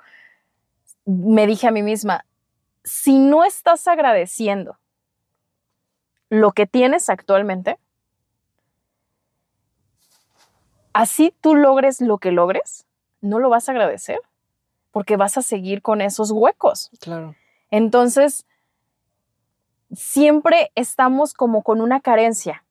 me 1.04 1.48
dije 1.48 1.66
a 1.66 1.72
mí 1.72 1.82
misma, 1.82 2.24
si 2.84 3.18
no 3.18 3.44
estás 3.44 3.88
agradeciendo 3.88 4.78
lo 6.28 6.52
que 6.52 6.66
tienes 6.66 7.10
actualmente, 7.10 7.78
así 10.92 11.34
tú 11.40 11.54
logres 11.54 12.00
lo 12.00 12.18
que 12.18 12.32
logres, 12.32 12.86
no 13.20 13.38
lo 13.38 13.48
vas 13.48 13.68
a 13.68 13.72
agradecer 13.72 14.20
porque 14.90 15.16
vas 15.16 15.38
a 15.38 15.42
seguir 15.42 15.82
con 15.82 16.00
esos 16.00 16.30
huecos. 16.30 16.90
Claro. 17.00 17.34
Entonces, 17.70 18.46
siempre 19.92 20.72
estamos 20.74 21.34
como 21.34 21.62
con 21.62 21.80
una 21.80 22.00
carencia. 22.00 22.64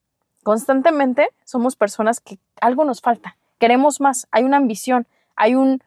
Constantemente 0.43 1.29
somos 1.43 1.75
personas 1.75 2.19
que 2.19 2.39
algo 2.61 2.83
nos 2.83 3.01
falta, 3.01 3.37
queremos 3.57 4.01
más, 4.01 4.27
hay 4.31 4.43
una 4.43 4.57
ambición, 4.57 5.07
hay 5.35 5.55
un 5.55 5.81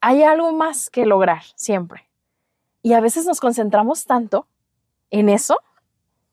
hay 0.00 0.22
algo 0.22 0.52
más 0.52 0.90
que 0.90 1.06
lograr 1.06 1.44
siempre. 1.54 2.10
Y 2.82 2.92
a 2.92 3.00
veces 3.00 3.24
nos 3.24 3.40
concentramos 3.40 4.04
tanto 4.04 4.46
en 5.10 5.30
eso 5.30 5.60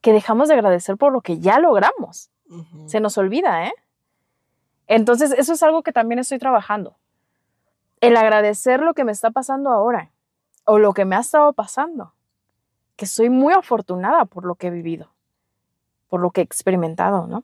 que 0.02 0.12
dejamos 0.12 0.50
de 0.50 0.56
agradecer 0.56 0.98
por 0.98 1.14
lo 1.14 1.22
que 1.22 1.40
ya 1.40 1.58
logramos. 1.60 2.32
Se 2.88 3.00
nos 3.00 3.18
olvida, 3.18 3.68
¿eh? 3.68 3.74
Entonces, 4.88 5.32
eso 5.38 5.54
es 5.54 5.64
algo 5.64 5.84
que 5.84 5.92
también 5.92 6.20
estoy 6.20 6.40
trabajando. 6.40 6.96
El 8.02 8.18
agradecer 8.18 8.82
lo 8.82 8.94
que 8.94 9.04
me 9.04 9.12
está 9.12 9.32
pasando 9.32 9.70
ahora 9.70 10.12
o 10.66 10.80
lo 10.80 10.94
que 10.94 11.06
me 11.06 11.16
ha 11.16 11.20
estado 11.20 11.54
pasando. 11.54 12.14
Que 12.96 13.06
soy 13.06 13.30
muy 13.30 13.54
afortunada 13.54 14.26
por 14.26 14.46
lo 14.46 14.56
que 14.56 14.68
he 14.68 14.72
vivido, 14.72 15.12
por 16.10 16.20
lo 16.20 16.32
que 16.32 16.42
he 16.42 16.44
experimentado, 16.44 17.28
¿no? 17.28 17.44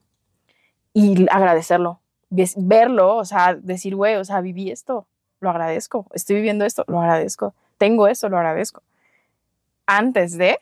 Y 0.94 1.28
agradecerlo, 1.30 2.00
verlo, 2.30 3.16
o 3.16 3.26
sea, 3.26 3.56
decir, 3.56 3.96
güey, 3.96 4.16
o 4.16 4.26
sea, 4.26 4.42
viví 4.42 4.72
esto, 4.72 5.06
lo 5.40 5.50
agradezco, 5.50 6.08
estoy 6.14 6.38
viviendo 6.38 6.66
esto, 6.66 6.84
lo 6.88 7.00
agradezco, 7.00 7.54
tengo 7.78 8.08
esto, 8.08 8.30
lo 8.30 8.38
agradezco. 8.38 8.82
Antes 9.86 10.38
de 10.38 10.60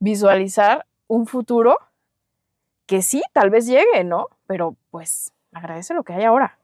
visualizar 0.00 0.86
un 1.06 1.26
futuro 1.26 1.78
que 2.86 3.02
sí, 3.02 3.22
tal 3.32 3.50
vez 3.50 3.66
llegue, 3.66 4.04
¿no? 4.04 4.28
Pero 4.46 4.76
pues 4.90 5.32
agradece 5.52 5.94
lo 5.94 6.02
que 6.04 6.12
hay 6.12 6.24
ahora. 6.24 6.58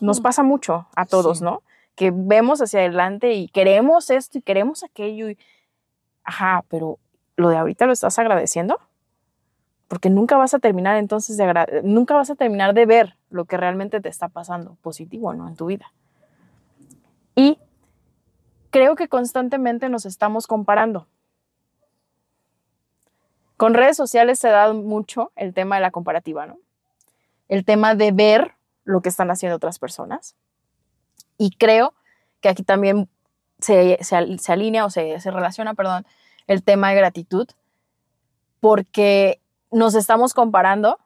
Nos 0.00 0.20
pasa 0.20 0.42
mucho 0.42 0.86
a 0.94 1.06
todos, 1.06 1.38
Sí. 1.38 1.44
¿no? 1.44 1.62
Que 1.94 2.12
vemos 2.14 2.60
hacia 2.60 2.80
adelante 2.80 3.32
y 3.32 3.48
queremos 3.48 4.10
esto 4.10 4.38
y 4.38 4.42
queremos 4.42 4.84
aquello. 4.84 5.30
Y... 5.30 5.38
Ajá, 6.24 6.64
pero 6.68 6.98
lo 7.36 7.48
de 7.48 7.56
ahorita 7.56 7.86
lo 7.86 7.92
estás 7.92 8.18
agradeciendo. 8.18 8.78
Porque 9.88 10.10
nunca 10.10 10.36
vas 10.36 10.52
a 10.52 10.58
terminar 10.58 10.96
entonces 10.96 11.38
de 11.38 11.80
nunca 11.82 12.14
vas 12.14 12.28
a 12.28 12.34
terminar 12.34 12.74
de 12.74 12.84
ver 12.84 13.16
lo 13.30 13.46
que 13.46 13.56
realmente 13.56 14.02
te 14.02 14.10
está 14.10 14.28
pasando 14.28 14.76
positivo, 14.82 15.32
¿no? 15.32 15.48
En 15.48 15.56
tu 15.56 15.66
vida. 15.66 15.92
Y 17.34 17.58
creo 18.70 18.94
que 18.96 19.08
constantemente 19.08 19.88
nos 19.88 20.04
estamos 20.04 20.46
comparando. 20.46 21.06
Con 23.56 23.72
redes 23.72 23.96
sociales 23.96 24.38
se 24.38 24.48
da 24.48 24.72
mucho 24.74 25.32
el 25.36 25.54
tema 25.54 25.76
de 25.76 25.82
la 25.82 25.90
comparativa, 25.90 26.46
¿no? 26.46 26.58
El 27.48 27.64
tema 27.64 27.94
de 27.94 28.12
ver 28.12 28.54
lo 28.84 29.00
que 29.02 29.08
están 29.08 29.30
haciendo 29.30 29.56
otras 29.56 29.78
personas. 29.78 30.34
Y 31.36 31.50
creo 31.50 31.94
que 32.40 32.48
aquí 32.48 32.62
también 32.62 33.08
se, 33.58 33.98
se 34.02 34.16
al- 34.16 34.38
se 34.40 34.52
alinea 34.52 34.84
o 34.84 34.90
se, 34.90 35.18
se 35.20 35.30
relaciona, 35.30 35.74
perdón, 35.74 36.06
el 36.46 36.62
tema 36.62 36.90
de 36.90 36.96
gratitud, 36.96 37.46
porque 38.60 39.40
nos 39.70 39.94
estamos 39.94 40.34
comparando 40.34 40.98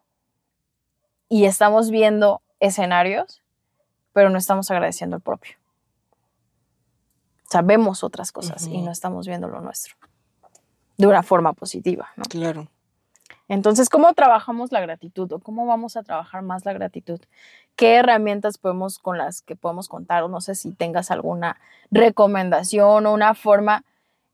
y 1.28 1.44
estamos 1.46 1.90
viendo 1.90 2.42
escenarios, 2.60 3.42
pero 4.12 4.30
no 4.30 4.38
estamos 4.38 4.70
agradeciendo 4.70 5.16
el 5.16 5.22
propio. 5.22 5.56
Sabemos 7.50 8.02
otras 8.02 8.32
cosas 8.32 8.66
y 8.66 8.80
no 8.82 8.90
estamos 8.90 9.26
viendo 9.26 9.48
lo 9.48 9.60
nuestro 9.60 9.94
de 10.96 11.06
una 11.06 11.22
forma 11.22 11.52
positiva, 11.52 12.08
¿no? 12.16 12.24
Claro. 12.24 12.68
Entonces, 13.48 13.88
¿cómo 13.88 14.12
trabajamos 14.14 14.72
la 14.72 14.80
gratitud 14.80 15.30
o 15.32 15.38
cómo 15.38 15.66
vamos 15.66 15.96
a 15.96 16.02
trabajar 16.02 16.42
más 16.42 16.64
la 16.64 16.72
gratitud? 16.72 17.20
¿Qué 17.76 17.96
herramientas 17.96 18.58
podemos 18.58 18.98
con 18.98 19.18
las 19.18 19.42
que 19.42 19.56
podemos 19.56 19.88
contar? 19.88 20.22
O 20.22 20.28
no 20.28 20.40
sé 20.40 20.54
si 20.54 20.72
tengas 20.72 21.10
alguna 21.10 21.58
recomendación 21.90 23.06
o 23.06 23.12
una 23.12 23.34
forma 23.34 23.84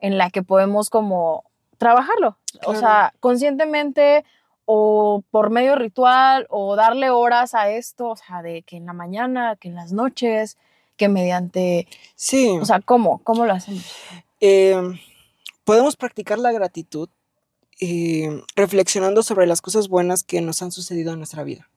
en 0.00 0.18
la 0.18 0.30
que 0.30 0.42
podemos 0.42 0.90
como 0.90 1.44
trabajarlo, 1.78 2.36
o 2.66 2.74
sea, 2.74 3.14
conscientemente 3.20 4.24
o 4.64 5.22
por 5.30 5.50
medio 5.50 5.76
ritual 5.76 6.46
o 6.50 6.76
darle 6.76 7.10
horas 7.10 7.54
a 7.54 7.70
esto, 7.70 8.10
o 8.10 8.16
sea, 8.16 8.42
de 8.42 8.62
que 8.62 8.76
en 8.76 8.86
la 8.86 8.92
mañana, 8.92 9.56
que 9.56 9.68
en 9.68 9.74
las 9.74 9.92
noches, 9.92 10.58
que 10.96 11.08
mediante... 11.08 11.86
Sí. 12.16 12.58
O 12.60 12.66
sea, 12.66 12.80
¿cómo? 12.80 13.22
¿Cómo 13.24 13.46
lo 13.46 13.54
hacemos? 13.54 13.96
Eh, 14.40 14.76
podemos 15.64 15.96
practicar 15.96 16.38
la 16.38 16.52
gratitud 16.52 17.08
reflexionando 18.56 19.22
sobre 19.22 19.46
las 19.46 19.60
cosas 19.60 19.88
buenas 19.88 20.22
que 20.24 20.40
nos 20.40 20.62
han 20.62 20.72
sucedido 20.72 21.12
en 21.12 21.18
nuestra 21.18 21.44
vida. 21.44 21.68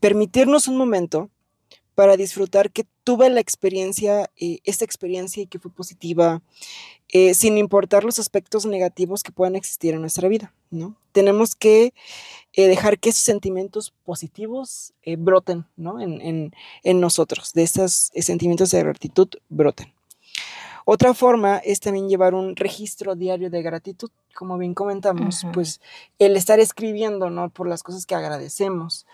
Permitirnos 0.00 0.68
un 0.68 0.76
momento 0.76 1.30
para 1.94 2.16
disfrutar 2.16 2.72
que 2.72 2.86
tuve 3.04 3.30
la 3.30 3.40
experiencia, 3.40 4.28
eh, 4.36 4.58
esta 4.64 4.84
experiencia 4.84 5.42
y 5.42 5.46
que 5.46 5.60
fue 5.60 5.70
positiva, 5.72 6.42
eh, 7.08 7.34
sin 7.34 7.56
importar 7.56 8.02
los 8.02 8.18
aspectos 8.18 8.66
negativos 8.66 9.22
que 9.22 9.30
puedan 9.30 9.54
existir 9.54 9.94
en 9.94 10.00
nuestra 10.00 10.28
vida, 10.28 10.52
¿no? 10.70 10.96
Tenemos 11.12 11.54
que 11.54 11.94
eh, 12.52 12.66
dejar 12.66 12.98
que 12.98 13.10
esos 13.10 13.22
sentimientos 13.22 13.94
positivos 14.04 14.92
broten, 15.18 15.66
¿no? 15.76 16.00
En, 16.00 16.20
en- 16.20 16.52
en 16.82 17.00
nosotros, 17.00 17.52
de 17.52 17.62
esos 17.62 18.10
sentimientos 18.16 18.72
de 18.72 18.82
gratitud 18.82 19.28
broten. 19.48 19.92
Otra 20.84 21.14
forma 21.14 21.58
es 21.58 21.80
también 21.80 22.08
llevar 22.08 22.34
un 22.34 22.56
registro 22.56 23.14
diario 23.14 23.48
de 23.50 23.62
gratitud, 23.62 24.10
como 24.34 24.58
bien 24.58 24.74
comentamos, 24.74 25.44
pues 25.52 25.80
el 26.18 26.36
estar 26.36 26.60
escribiendo, 26.60 27.30
¿no? 27.30 27.48
Por 27.50 27.68
las 27.68 27.82
cosas 27.82 28.04
que 28.06 28.14
agradecemos 28.14 29.06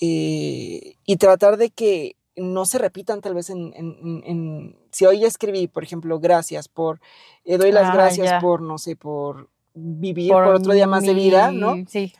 eh, 0.00 0.96
y 1.06 1.16
tratar 1.16 1.56
de 1.56 1.70
que 1.70 2.16
no 2.36 2.66
se 2.66 2.78
repitan 2.78 3.20
tal 3.20 3.34
vez 3.34 3.50
en, 3.50 3.72
en- 3.74 3.96
en- 4.00 4.22
en- 4.26 4.76
si 4.92 5.06
hoy 5.06 5.20
ya 5.20 5.26
escribí, 5.26 5.66
por 5.66 5.82
ejemplo, 5.82 6.20
gracias 6.20 6.68
por, 6.68 7.00
eh, 7.44 7.58
doy 7.58 7.72
las 7.72 7.88
Ah, 7.88 7.94
gracias 7.94 8.30
ya. 8.30 8.40
por, 8.40 8.60
no 8.62 8.78
sé, 8.78 8.94
por 8.94 9.48
vivir 9.74 10.32
por, 10.32 10.44
otro 10.46 10.72
día 10.72 10.86
más 10.86 11.04
de 11.04 11.14
vida, 11.14 11.50
¿no? 11.50 11.74
Sí, 11.88 12.12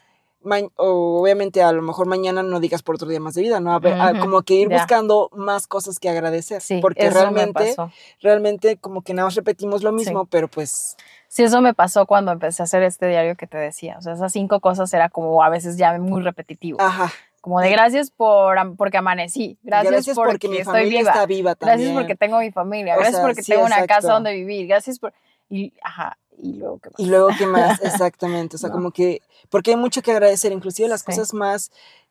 obviamente 0.77 1.63
a 1.63 1.73
lo 1.73 1.83
mejor 1.83 2.07
mañana 2.07 2.43
no 2.43 2.61
digas 2.61 2.83
por 2.83 2.95
otro 2.95 3.09
día 3.09 3.21
más 3.21 3.35
de 3.35 3.43
vida, 3.43 3.61
¿no? 3.61 3.73
A 3.75 3.79
ver, 3.79 3.95
a- 4.01 4.13
Ujú, 4.13 4.21
como 4.21 4.43
que 4.43 4.55
ir 4.55 4.69
ya. 4.69 4.77
buscando 4.79 5.29
más 5.33 5.67
cosas 5.67 5.99
que 5.99 6.09
agradecer, 6.09 6.61
sí, 6.61 6.79
porque 6.81 7.07
eso 7.07 7.15
me 7.17 7.21
realmente, 7.23 7.65
pasó. 7.77 7.91
realmente 8.21 8.77
como 8.77 9.03
que 9.03 9.15
nada 9.15 9.27
más 9.27 9.35
repetimos 9.35 9.83
lo 9.83 9.91
Sí. 9.91 9.97
mismo, 9.97 10.27
pero 10.27 10.49
pues, 10.49 10.97
Sí, 11.29 11.43
eso 11.43 11.61
me 11.61 11.75
pasó 11.75 12.07
cuando 12.07 12.33
empecé 12.33 12.63
a 12.63 12.65
hacer 12.65 12.83
este 12.83 13.07
diario 13.07 13.37
que 13.37 13.47
te 13.47 13.59
decía. 13.59 13.97
O 13.99 14.03
sea, 14.03 14.15
esas 14.15 14.33
cinco 14.33 14.61
cosas 14.61 14.93
era 14.95 15.11
como 15.11 15.43
a 15.43 15.51
veces 15.51 15.77
ya 15.77 15.99
muy 15.99 16.23
repetitivo. 16.23 16.81
ajá, 16.81 17.13
Como 17.41 17.61
de 17.61 17.71
gracias 17.71 18.11
por 18.11 18.57
porque 18.77 18.99
amanecí. 18.99 19.59
Gracias, 19.63 20.07
porque, 20.15 20.33
porque, 20.33 20.49
mi 20.49 20.57
estoy 20.59 20.89
viva. 20.89 21.11
está 21.11 21.27
viva 21.27 21.55
también. 21.55 21.79
Gracias 21.79 21.97
porque 21.97 22.17
tengo 22.17 22.39
mi 22.41 22.51
familia. 22.51 22.95
O 22.95 22.97
Gracias 22.97 23.17
sea, 23.17 23.25
porque 23.27 23.43
sí, 23.43 23.53
tengo 23.53 23.65
una 23.67 23.77
exacto. 23.77 23.95
casa 23.95 24.13
donde 24.15 24.33
vivir. 24.35 24.67
Gracias 24.67 24.99
por. 24.99 25.13
Y, 25.51 25.73
ajá. 25.83 26.19
Y 26.41 26.55
luego, 26.55 26.79
¿qué 26.79 26.91
Y 26.99 27.03
más? 27.03 27.11
luego, 27.11 27.29
¿qué 27.39 27.47
más? 27.47 27.81
Exactamente. 27.83 28.57
O 28.57 28.59
sea, 28.59 28.69
No. 28.69 28.75
como 28.77 28.91
que, 28.93 29.21
porque 29.51 29.71
hay 29.73 29.77
mucho 29.77 30.03
que 30.03 30.13
agradecer, 30.13 30.53
inclusive 30.53 30.89
las 30.89 31.01
Sí. 31.01 31.07
cosas 31.07 31.35
más 31.35 31.71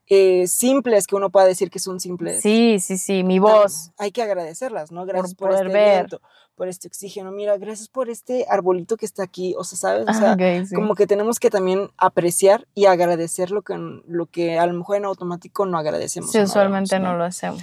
eh, 0.09 0.47
simples 0.47 1.05
que 1.05 1.15
uno 1.17 1.29
pueda 1.29 1.45
decir 1.45 1.69
que 1.69 1.79
son 1.79 1.99
simples. 1.99 2.41
Sí, 2.41 2.77
sí, 2.79 2.97
sí. 2.97 3.23
Mi 3.25 3.39
voz. 3.39 3.91
Hay 3.97 4.11
que 4.11 4.21
agradecerlas, 4.21 4.89
¿no? 4.91 5.05
Gracias 5.05 5.35
por, 5.35 5.51
este 5.51 5.65
ver. 5.65 5.95
viento, 5.97 6.21
por 6.55 6.69
este 6.69 6.87
oxígeno. 6.87 7.31
Mira, 7.33 7.57
gracias 7.57 7.89
por 7.89 8.09
este 8.09 8.45
arbolito 8.49 8.95
que 8.95 9.05
está 9.05 9.23
aquí. 9.23 9.53
O 9.57 9.65
sea, 9.65 9.77
¿sabes? 9.77 10.05
O 10.07 10.13
sea, 10.13 10.31
ok, 10.33 10.65
sí. 10.67 10.75
como 10.75 10.95
que 10.95 11.07
tenemos 11.07 11.39
que 11.41 11.49
también 11.49 11.89
apreciar 11.97 12.67
y 12.73 12.85
agradecer 12.85 13.51
lo 13.51 13.63
que, 13.63 13.75
lo 14.07 14.27
que 14.27 14.57
a 14.57 14.65
lo 14.65 14.71
mejor 14.73 14.95
en 14.95 15.03
automático 15.05 15.65
no 15.65 15.77
agradecemos. 15.77 16.31
Sí, 16.31 16.37
no 16.37 16.45
usualmente 16.45 16.99
no 16.99 17.17
lo 17.17 17.25
hacemos. 17.25 17.61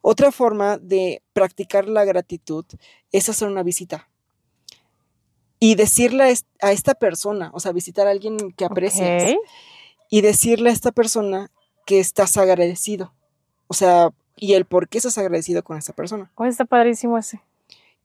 Otra 0.00 0.30
forma 0.30 0.78
de 0.78 1.24
practicar 1.32 1.88
la 1.88 2.04
gratitud 2.04 2.64
es 3.10 3.28
hacer 3.28 3.48
una 3.48 3.64
visita. 3.64 4.08
Y 5.60 5.74
decirle 5.76 6.24
a 6.24 6.28
es- 6.30 6.46
a 6.62 6.72
esta 6.72 6.94
persona, 6.94 7.50
o 7.52 7.60
sea, 7.60 7.72
visitar 7.72 8.06
a 8.06 8.10
alguien 8.10 8.52
que 8.52 8.64
aprecias, 8.64 9.34
y 10.08 10.20
decirle 10.22 10.70
a 10.70 10.72
esta 10.72 10.90
persona 10.90 11.50
que 11.86 12.00
estás 12.00 12.36
agradecido. 12.36 13.12
O 13.68 13.74
sea, 13.74 14.10
y 14.36 14.54
el 14.54 14.64
por 14.64 14.88
qué 14.88 14.98
estás 14.98 15.18
agradecido 15.18 15.62
con 15.62 15.76
esta 15.76 15.92
persona. 15.92 16.30
Oh, 16.34 16.44
está 16.46 16.64
padrísimo 16.64 17.16
ese. 17.18 17.40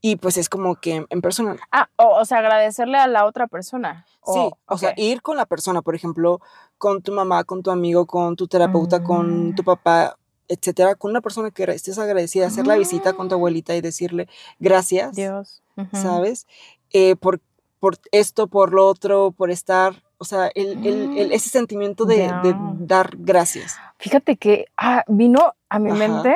Y 0.01 0.17
pues 0.17 0.37
es 0.37 0.49
como 0.49 0.75
que 0.75 1.05
en 1.09 1.21
persona. 1.21 1.55
Ah, 1.71 1.89
o, 1.95 2.19
o 2.19 2.25
sea, 2.25 2.39
agradecerle 2.39 2.97
a 2.99 3.07
la 3.07 3.25
otra 3.25 3.47
persona. 3.47 4.05
Sí, 4.25 4.49
o 4.67 4.77
sea, 4.77 4.93
ir 4.97 5.21
con 5.21 5.37
la 5.37 5.45
persona, 5.45 5.81
por 5.81 5.95
ejemplo, 5.95 6.41
con 6.77 7.01
tu 7.01 7.11
mamá, 7.13 7.43
con 7.45 7.63
tu 7.63 7.71
amigo, 7.71 8.05
con 8.05 8.35
tu 8.35 8.47
terapeuta, 8.47 9.03
con 9.03 9.49
Mm. 9.51 9.55
tu 9.55 9.63
papá, 9.63 10.17
etcétera, 10.47 10.93
con 10.95 11.09
una 11.11 11.21
persona 11.21 11.49
que 11.51 11.63
estés 11.63 11.97
agradecida, 11.97 12.45
hacer 12.47 12.67
la 12.67 12.75
visita 12.75 13.13
con 13.13 13.29
tu 13.29 13.35
Ah. 13.35 13.37
abuelita 13.37 13.75
y 13.75 13.81
decirle 13.81 14.27
gracias, 14.59 15.15
Dios. 15.15 15.63
¿sabes? 15.93 16.45
Eh, 16.91 17.15
por, 17.15 17.41
por 17.85 17.97
esto, 18.11 18.47
por 18.47 18.73
lo 18.73 18.87
otro, 18.87 19.31
por 19.31 19.51
estar, 19.51 19.93
o 20.17 20.25
sea, 20.25 20.49
el, 20.55 20.83
el- 20.87 21.17
el- 21.19 21.31
ese 21.31 21.49
sentimiento 21.49 22.05
de, 22.05 22.33
dar 22.79 23.11
gracias. 23.15 23.77
Fíjate 23.99 24.37
que 24.37 24.65
ah, 24.75 25.03
vino 25.07 25.53
a 25.69 25.77
mi 25.77 25.91
Ajá. 25.91 25.99
mente 25.99 26.35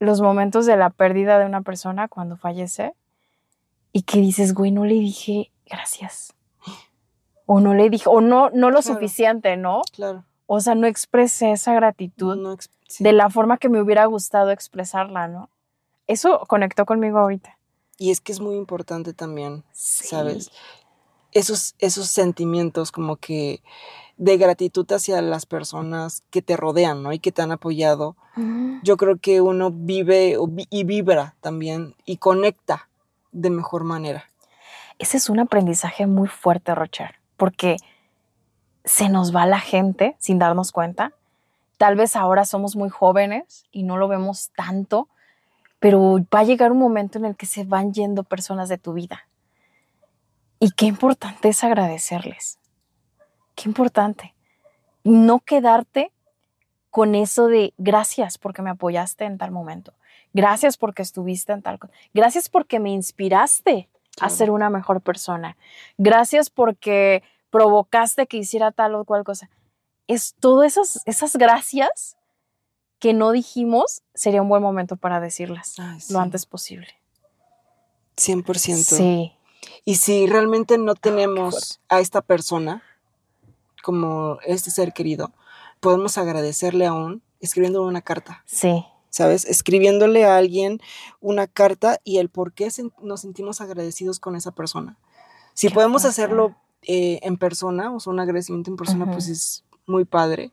los 0.00 0.20
momentos 0.20 0.66
de 0.66 0.76
la 0.76 0.90
pérdida 0.90 1.38
de 1.38 1.46
una 1.46 1.62
persona 1.62 2.08
cuando 2.08 2.36
fallece 2.36 2.92
y 3.92 4.02
que 4.02 4.20
dices, 4.20 4.52
güey, 4.52 4.70
no 4.70 4.84
le 4.84 4.94
dije 4.94 5.50
gracias. 5.64 6.34
O 7.46 7.60
no 7.60 7.72
le 7.72 7.88
dije, 7.88 8.04
o 8.10 8.20
no, 8.20 8.50
no 8.50 8.70
lo 8.70 8.82
Claro. 8.82 8.94
suficiente, 8.94 9.56
¿no? 9.56 9.80
Claro. 9.94 10.24
O 10.44 10.60
sea, 10.60 10.74
no 10.74 10.86
expresé 10.86 11.52
esa 11.52 11.72
gratitud 11.72 12.36
No 12.36 12.52
ex- 12.52 12.68
sí. 12.86 13.02
de 13.02 13.12
la 13.14 13.30
forma 13.30 13.56
que 13.56 13.70
me 13.70 13.80
hubiera 13.80 14.04
gustado 14.04 14.50
expresarla, 14.50 15.26
¿no? 15.26 15.48
Eso 16.06 16.40
conectó 16.48 16.84
conmigo 16.84 17.18
ahorita. 17.18 17.57
Y 17.98 18.10
es 18.10 18.20
que 18.20 18.32
es 18.32 18.40
muy 18.40 18.56
importante 18.56 19.12
también, 19.12 19.64
Sí. 19.72 20.08
¿sabes? 20.08 20.50
Esos, 21.32 21.74
esos 21.78 22.08
sentimientos 22.08 22.90
como 22.90 23.16
que 23.16 23.62
de 24.16 24.38
gratitud 24.38 24.90
hacia 24.90 25.20
las 25.20 25.44
personas 25.46 26.22
que 26.30 26.40
te 26.40 26.56
rodean, 26.56 27.02
¿no? 27.02 27.12
Y 27.12 27.18
que 27.18 27.32
te 27.32 27.42
han 27.42 27.52
apoyado. 27.52 28.16
Yo 28.82 28.96
creo 28.96 29.18
que 29.18 29.40
uno 29.40 29.70
vive 29.72 30.36
y 30.70 30.84
vibra 30.84 31.34
también 31.40 31.96
y 32.04 32.18
conecta 32.18 32.88
de 33.32 33.50
mejor 33.50 33.82
manera. 33.84 34.24
Ese 34.98 35.16
es 35.16 35.28
un 35.28 35.40
aprendizaje 35.40 36.06
muy 36.06 36.28
fuerte, 36.28 36.74
Rocher, 36.74 37.16
porque 37.36 37.76
se 38.84 39.08
nos 39.08 39.34
va 39.34 39.44
la 39.46 39.60
gente 39.60 40.16
sin 40.18 40.38
darnos 40.38 40.72
cuenta. 40.72 41.12
Tal 41.76 41.94
vez 41.96 42.16
ahora 42.16 42.44
somos 42.44 42.74
muy 42.74 42.88
jóvenes 42.88 43.66
y 43.70 43.82
no 43.82 43.96
lo 43.96 44.08
vemos 44.08 44.50
tanto, 44.56 45.08
pero 45.78 46.18
va 46.34 46.40
a 46.40 46.44
llegar 46.44 46.72
un 46.72 46.78
momento 46.78 47.18
en 47.18 47.24
el 47.24 47.36
que 47.36 47.46
se 47.46 47.64
van 47.64 47.92
yendo 47.92 48.24
personas 48.24 48.68
de 48.68 48.78
tu 48.78 48.92
vida. 48.92 49.28
Y 50.60 50.72
qué 50.72 50.86
importante 50.86 51.48
es 51.48 51.62
agradecerles. 51.62 52.58
Qué 53.54 53.68
importante. 53.68 54.34
No 55.04 55.38
quedarte 55.40 56.12
con 56.90 57.14
eso 57.14 57.46
de 57.46 57.74
gracias 57.78 58.38
porque 58.38 58.62
me 58.62 58.70
apoyaste 58.70 59.24
en 59.24 59.38
tal 59.38 59.52
momento. 59.52 59.92
Gracias 60.32 60.76
porque 60.76 61.02
estuviste 61.02 61.52
en 61.52 61.62
tal 61.62 61.78
cosa. 61.78 61.92
Gracias 62.12 62.48
porque 62.48 62.80
me 62.80 62.90
inspiraste 62.90 63.88
a 64.20 64.30
ser 64.30 64.50
una 64.50 64.68
mejor 64.68 65.00
persona. 65.00 65.56
Gracias 65.96 66.50
porque 66.50 67.22
provocaste 67.50 68.26
que 68.26 68.38
hiciera 68.38 68.72
tal 68.72 68.96
o 68.96 69.04
cual 69.04 69.24
cosa. 69.24 69.48
Es 70.08 70.34
todas 70.40 70.72
esas, 70.72 71.02
esas 71.06 71.36
gracias 71.36 72.17
que 72.98 73.14
no 73.14 73.32
dijimos, 73.32 74.02
sería 74.14 74.42
un 74.42 74.48
buen 74.48 74.62
momento 74.62 74.96
para 74.96 75.20
decirlas 75.20 75.74
Ay, 75.78 76.00
sí, 76.00 76.12
lo 76.12 76.20
antes 76.20 76.46
posible. 76.46 76.88
100%. 78.16 78.74
Sí. 78.76 79.32
Y 79.84 79.96
si 79.96 80.26
realmente 80.26 80.78
no 80.78 80.92
Ah, 80.92 81.00
tenemos 81.00 81.80
a 81.88 82.00
esta 82.00 82.20
persona 82.20 82.82
como 83.82 84.38
este 84.44 84.70
ser 84.70 84.92
querido, 84.92 85.32
podemos 85.80 86.18
agradecerle 86.18 86.86
aún 86.86 87.22
escribiéndole 87.40 87.86
una 87.86 88.02
carta. 88.02 88.42
Sí. 88.46 88.84
¿sabes? 89.10 89.44
Escribiéndole 89.46 90.24
a 90.24 90.36
alguien 90.36 90.80
una 91.20 91.46
carta 91.46 91.98
y 92.04 92.18
el 92.18 92.28
por 92.28 92.52
qué 92.52 92.68
nos 93.02 93.20
sentimos 93.20 93.60
agradecidos 93.60 94.20
con 94.20 94.36
esa 94.36 94.52
persona. 94.52 94.96
Si 95.54 95.68
Qué 95.68 95.74
podemos 95.74 96.04
hacerlo 96.04 96.54
eh, 96.82 97.20
en 97.22 97.36
persona, 97.36 97.92
o 97.92 98.00
sea, 98.00 98.12
un 98.12 98.20
agradecimiento 98.20 98.70
en 98.70 98.76
persona, 98.76 99.10
pues 99.10 99.28
es 99.28 99.64
muy 99.86 100.04
padre. 100.04 100.52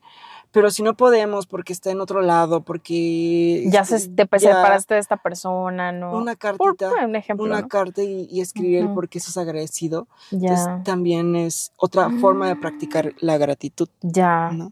Pero 0.56 0.72
si 0.72 0.82
no 0.84 0.96
podemos 0.96 1.46
porque 1.48 1.74
está 1.74 1.92
en 1.92 2.00
otro 2.00 2.22
lado, 2.22 2.62
porque... 2.62 3.66
Ya 3.70 3.82
este, 3.82 4.00
se, 4.00 4.08
te 4.10 4.26
pe- 4.26 4.40
ya 4.40 4.56
separaste 4.56 4.94
de 4.94 5.00
esta 5.02 5.18
persona, 5.18 5.92
¿no? 5.92 6.18
Una 6.18 6.36
Por 6.36 6.78
cartita, 6.78 7.06
un 7.06 7.16
ejemplo. 7.18 7.46
una 7.46 7.60
¿no? 7.62 7.68
carta 7.68 8.02
y, 8.02 8.28
y 8.32 8.40
escribir 8.40 8.80
el 8.80 8.86
Ujú. 8.86 8.96
por 8.96 9.10
qué 9.10 9.18
estás 9.18 9.36
agradecido. 9.36 10.08
Ya. 10.32 10.50
Entonces 10.54 10.84
también 10.86 11.36
es 11.36 11.74
otra 11.76 12.10
forma 12.22 12.48
de 12.48 12.56
practicar 12.56 13.14
la 13.20 13.38
gratitud. 13.38 13.90
ya. 14.02 14.50
¿no? 14.52 14.72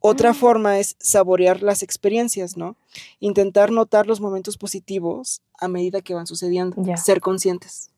Otra 0.00 0.34
forma 0.34 0.78
es 0.78 0.96
saborear 0.98 1.62
las 1.62 1.82
experiencias, 1.82 2.58
¿no? 2.58 2.76
Intentar 3.20 3.70
notar 3.70 4.06
los 4.06 4.20
momentos 4.20 4.58
positivos 4.58 5.40
a 5.58 5.66
medida 5.66 6.02
que 6.02 6.12
van 6.12 6.26
sucediendo. 6.26 6.76
Ya. 6.82 6.98
Ser 6.98 7.22
conscientes. 7.22 7.88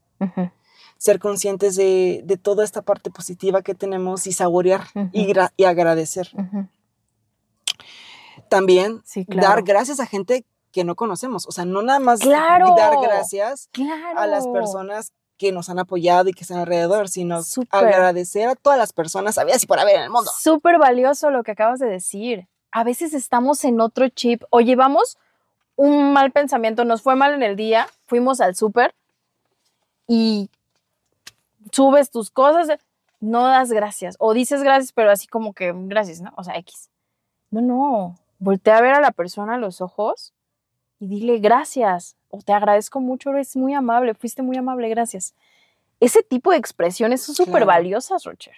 Ser 0.98 1.18
conscientes 1.18 1.74
de, 1.74 2.22
de 2.24 2.36
toda 2.36 2.62
esta 2.64 2.80
parte 2.82 3.10
positiva 3.10 3.60
que 3.62 3.74
tenemos 3.74 4.28
y 4.28 4.32
saborear 4.32 4.84
y, 5.12 5.32
y 5.56 5.64
agradecer. 5.64 6.28
Ujú. 6.34 6.68
También 8.48 9.02
Sí, 9.04 9.24
claro. 9.26 9.48
dar 9.48 9.62
gracias 9.62 10.00
a 10.00 10.06
gente 10.06 10.44
que 10.72 10.84
no 10.84 10.94
conocemos. 10.94 11.46
O 11.46 11.52
sea, 11.52 11.64
no 11.64 11.82
nada 11.82 11.98
más 11.98 12.20
¡Claro! 12.20 12.74
dar 12.76 12.94
gracias 13.02 13.68
Claro. 13.72 14.18
a 14.18 14.26
las 14.26 14.46
personas 14.48 15.12
que 15.38 15.52
nos 15.52 15.68
han 15.68 15.78
apoyado 15.78 16.28
y 16.28 16.32
que 16.32 16.42
están 16.42 16.58
alrededor, 16.58 17.08
sino 17.08 17.40
agradecer 17.70 18.48
a 18.48 18.54
todas 18.54 18.78
las 18.78 18.92
personas, 18.92 19.36
había 19.36 19.56
y 19.60 19.66
por 19.66 19.78
haber 19.78 19.96
en 19.96 20.02
el 20.02 20.10
mundo. 20.10 20.30
Súper 20.34 20.78
valioso 20.78 21.30
lo 21.30 21.42
que 21.42 21.50
acabas 21.52 21.78
de 21.78 21.86
decir. 21.86 22.46
A 22.72 22.84
veces 22.84 23.12
estamos 23.14 23.64
en 23.64 23.80
otro 23.80 24.08
chip 24.08 24.42
o 24.50 24.60
llevamos 24.60 25.18
un 25.76 26.12
mal 26.14 26.30
pensamiento, 26.32 26.84
nos 26.86 27.02
fue 27.02 27.16
mal 27.16 27.34
en 27.34 27.42
el 27.42 27.54
día, 27.56 27.86
fuimos 28.06 28.40
al 28.40 28.54
súper 28.54 28.94
y 30.08 30.48
subes 31.70 32.10
tus 32.10 32.30
cosas, 32.30 32.78
no 33.20 33.46
das 33.46 33.70
gracias 33.72 34.16
o 34.18 34.32
dices 34.32 34.62
gracias, 34.62 34.92
pero 34.92 35.10
así 35.10 35.26
como 35.26 35.52
que 35.52 35.72
gracias, 35.74 36.20
¿no? 36.20 36.32
O 36.36 36.44
sea, 36.44 36.56
X. 36.56 36.88
No, 37.50 37.60
no, 37.60 38.16
voltea 38.38 38.78
a 38.78 38.82
ver 38.82 38.94
a 38.94 39.00
la 39.00 39.12
persona 39.12 39.54
a 39.54 39.58
los 39.58 39.80
ojos 39.80 40.32
y 40.98 41.08
dile 41.08 41.38
gracias 41.38 42.16
o 42.28 42.40
te 42.42 42.52
agradezco 42.52 43.00
mucho, 43.00 43.30
eres 43.30 43.56
muy 43.56 43.74
amable, 43.74 44.14
fuiste 44.14 44.42
muy 44.42 44.56
amable, 44.56 44.88
gracias. 44.88 45.34
Ese 46.00 46.22
tipo 46.22 46.50
de 46.50 46.58
expresiones 46.58 47.22
son 47.22 47.34
súper 47.34 47.52
Claro. 47.52 47.66
valiosas, 47.66 48.24
Roger. 48.24 48.54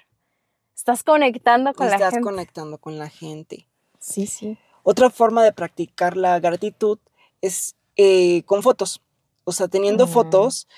Estás 0.75 1.03
conectando 1.05 1.73
con 1.75 1.87
la 1.89 1.95
Estás 1.95 2.15
gente. 2.15 2.25
conectando 2.25 2.79
con 2.79 2.99
la 2.99 3.09
gente. 3.09 3.69
Sí, 3.99 4.27
sí. 4.27 4.59
Otra 4.83 5.11
forma 5.11 5.43
de 5.45 5.53
practicar 5.53 6.17
la 6.17 6.39
gratitud 6.41 6.99
es 7.41 7.75
eh, 7.97 8.43
con 8.45 8.63
fotos, 8.63 9.03
o 9.45 9.51
sea, 9.53 9.67
teniendo 9.69 10.07
Mm. 10.07 10.11
fotos 10.11 10.69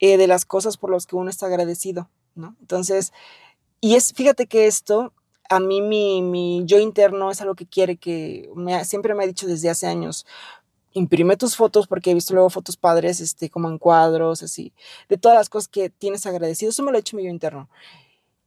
eh, 0.00 0.16
de 0.16 0.26
las 0.26 0.44
cosas 0.46 0.76
por 0.78 0.90
las 0.90 1.06
que 1.06 1.16
uno 1.16 1.28
está 1.30 1.46
agradecido, 1.46 2.08
¿no? 2.34 2.56
Entonces, 2.60 3.12
y 3.80 3.94
es, 3.94 4.12
fíjate 4.14 4.46
que 4.46 4.66
esto, 4.66 5.12
a 5.52 5.60
mí 5.60 5.82
mi, 5.82 6.22
mi 6.22 6.62
yo 6.64 6.78
interno 6.78 7.30
es 7.30 7.42
algo 7.42 7.54
que 7.54 7.66
quiere 7.66 7.96
que, 7.96 8.48
siempre 8.84 9.14
me 9.14 9.24
ha 9.24 9.26
dicho 9.26 9.46
desde 9.46 9.68
hace 9.68 9.86
años, 9.86 10.26
imprime 10.92 11.36
tus 11.36 11.56
fotos 11.56 11.86
porque 11.86 12.10
he 12.10 12.14
visto 12.14 12.32
luego 12.32 12.48
fotos 12.48 12.78
padres, 12.78 13.20
este, 13.20 13.50
como 13.50 13.68
en 13.68 13.76
cuadros, 13.76 14.42
así, 14.42 14.72
de 15.10 15.18
todas 15.18 15.36
las 15.36 15.50
cosas 15.50 15.68
que 15.68 15.90
tienes 15.90 16.24
agradecido, 16.24 16.70
eso 16.70 16.82
me 16.82 16.90
lo 16.90 16.96
ha 16.96 17.00
hecho 17.00 17.16
mi 17.16 17.24
yo 17.24 17.30
interno, 17.30 17.68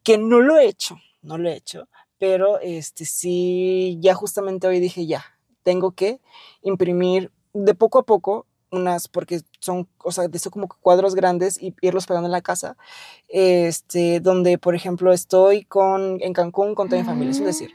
que 0.02 0.18
no 0.18 0.40
lo 0.40 0.58
he 0.58 0.66
hecho, 0.66 0.98
no 1.22 1.38
lo 1.38 1.48
he 1.48 1.56
hecho, 1.56 1.88
pero 2.18 2.60
este 2.60 3.06
sí, 3.06 3.98
ya 4.02 4.16
justamente 4.16 4.66
hoy 4.66 4.80
dije, 4.80 5.06
ya, 5.06 5.24
tengo 5.62 5.92
que 5.92 6.22
imprimir 6.64 7.32
de 7.54 7.76
poco 7.76 8.00
a 8.00 8.04
poco 8.04 8.48
unas, 8.76 9.08
porque 9.08 9.42
son, 9.60 9.88
o 10.04 10.12
sea, 10.12 10.28
de 10.28 10.38
eso 10.38 10.52
como 10.52 10.68
cuadros 10.68 11.16
grandes 11.16 11.62
y 11.62 11.76
irlos 11.82 12.06
pegando 12.06 12.28
en 12.28 12.32
la 12.32 12.42
casa, 12.42 12.78
este, 13.28 14.20
donde, 14.20 14.58
por 14.58 14.76
ejemplo, 14.76 15.12
estoy 15.12 15.64
con, 15.64 16.22
en 16.22 16.34
Cancún 16.34 16.76
con 16.76 16.90
toda 16.90 17.02
mi 17.02 17.08
familia, 17.08 17.32
es 17.32 17.44
decir, 17.44 17.74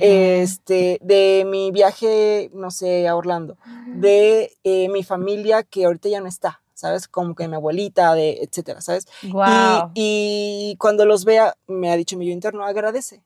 este, 0.00 0.98
de 1.02 1.46
mi 1.46 1.70
viaje, 1.70 2.50
no 2.54 2.70
sé, 2.70 3.08
a 3.08 3.16
Orlando, 3.16 3.56
de 3.86 4.56
eh, 4.64 4.88
mi 4.88 5.02
familia 5.02 5.62
que 5.62 5.84
ahorita 5.84 6.08
ya 6.08 6.20
no 6.20 6.28
está, 6.28 6.62
¿sabes? 6.74 7.08
Como 7.08 7.34
que 7.34 7.48
mi 7.48 7.56
abuelita, 7.56 8.14
de, 8.14 8.38
etcétera, 8.42 8.80
¿sabes? 8.80 9.06
Guau. 9.22 9.90
Y, 9.94 10.72
y 10.72 10.76
cuando 10.76 11.04
los 11.06 11.24
vea, 11.24 11.56
me 11.66 11.90
ha 11.90 11.96
dicho 11.96 12.16
mi 12.16 12.26
yo 12.26 12.32
interno, 12.32 12.64
agradece. 12.64 13.22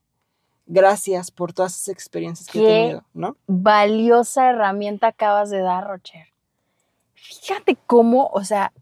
Gracias 0.71 1.31
por 1.31 1.55
todas 1.55 1.75
esas 1.75 1.89
experiencias 1.89 2.47
que 2.47 2.59
he 2.59 2.63
Qué 2.63 2.69
tenido, 2.69 3.05
¿no? 3.15 3.37
valiosa 3.47 4.51
herramienta 4.51 5.09
acabas 5.09 5.49
de 5.49 5.61
dar, 5.61 5.87
Rocher. 5.87 6.27
Fíjate 7.23 7.77
cómo, 7.87 8.29
o 8.33 8.45
sea, 8.45 8.73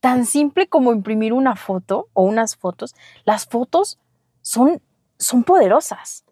tan 0.00 0.26
simple 0.26 0.68
como 0.68 0.92
imprimir 0.92 1.32
una 1.32 1.56
foto 1.56 2.08
o 2.12 2.22
unas 2.22 2.56
fotos, 2.56 2.94
las 3.24 3.46
fotos 3.46 3.98
son, 4.42 4.82
son 5.18 5.44
poderosas. 5.44 6.24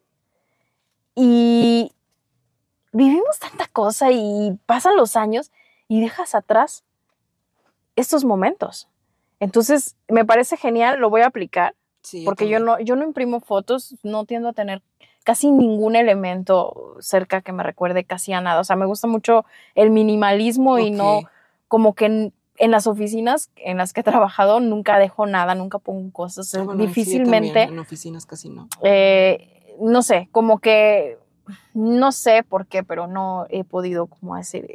Y 1.14 1.92
vivimos 2.92 3.38
tanta 3.38 3.66
cosa 3.66 4.11
y 4.11 4.59
pasan 4.66 4.97
los 4.97 5.16
años 5.16 5.51
y 5.88 6.01
dejas 6.01 6.35
atrás 6.35 6.85
estos 7.97 8.25
momentos. 8.25 8.88
Entonces, 9.40 9.97
me 10.09 10.25
parece 10.25 10.57
genial, 10.57 11.01
lo 11.01 11.11
voy 11.11 11.23
a 11.23 11.27
aplicar 11.27 11.75
Sí, 12.03 12.25
porque 12.25 12.49
yo 12.49 12.59
no, 12.59 12.81
yo 12.81 12.97
no 12.97 13.05
imprimo 13.05 13.40
fotos, 13.40 13.95
no 14.03 14.25
tiendo 14.25 14.49
a 14.49 14.53
tener 14.53 14.83
casi 15.22 15.50
ningún 15.50 15.96
elemento 15.96 16.96
cerca 17.00 17.40
que 17.40 17.52
me 17.52 17.62
recuerde 17.62 18.04
casi 18.04 18.32
a 18.32 18.40
nada. 18.40 18.61
O 18.61 18.64
sea, 18.64 18.76
me 18.76 18.87
gusta 18.87 19.06
mucho 19.06 19.44
el 19.74 19.90
minimalismo 19.90 20.78
y 20.78 20.90
no 20.90 21.22
como 21.68 21.94
que 21.94 22.06
en, 22.06 22.32
en 22.56 22.70
las 22.70 22.87
oficinas 22.87 23.50
en 23.56 23.78
las 23.78 23.92
que 23.92 24.00
he 24.00 24.04
trabajado 24.04 24.61
nunca 24.61 24.98
dejo 24.98 25.26
nada, 25.26 25.54
nunca 25.54 25.78
pongo 25.78 26.12
cosas. 26.12 26.54
Ah, 26.54 26.62
bueno, 26.62 26.80
Difícilmente, 26.82 27.48
también, 27.48 27.70
en 27.70 27.78
oficinas 27.78 28.26
casi 28.26 28.50
no. 28.50 28.68
eh, 28.82 29.76
no 29.80 30.02
sé, 30.02 30.28
como 30.32 30.58
que 30.58 31.18
no 31.74 32.12
sé 32.12 32.42
por 32.42 32.66
qué, 32.66 32.82
pero 32.82 33.06
no 33.06 33.46
he 33.48 33.64
podido 33.64 34.06
como 34.06 34.37
decir, 34.37 34.68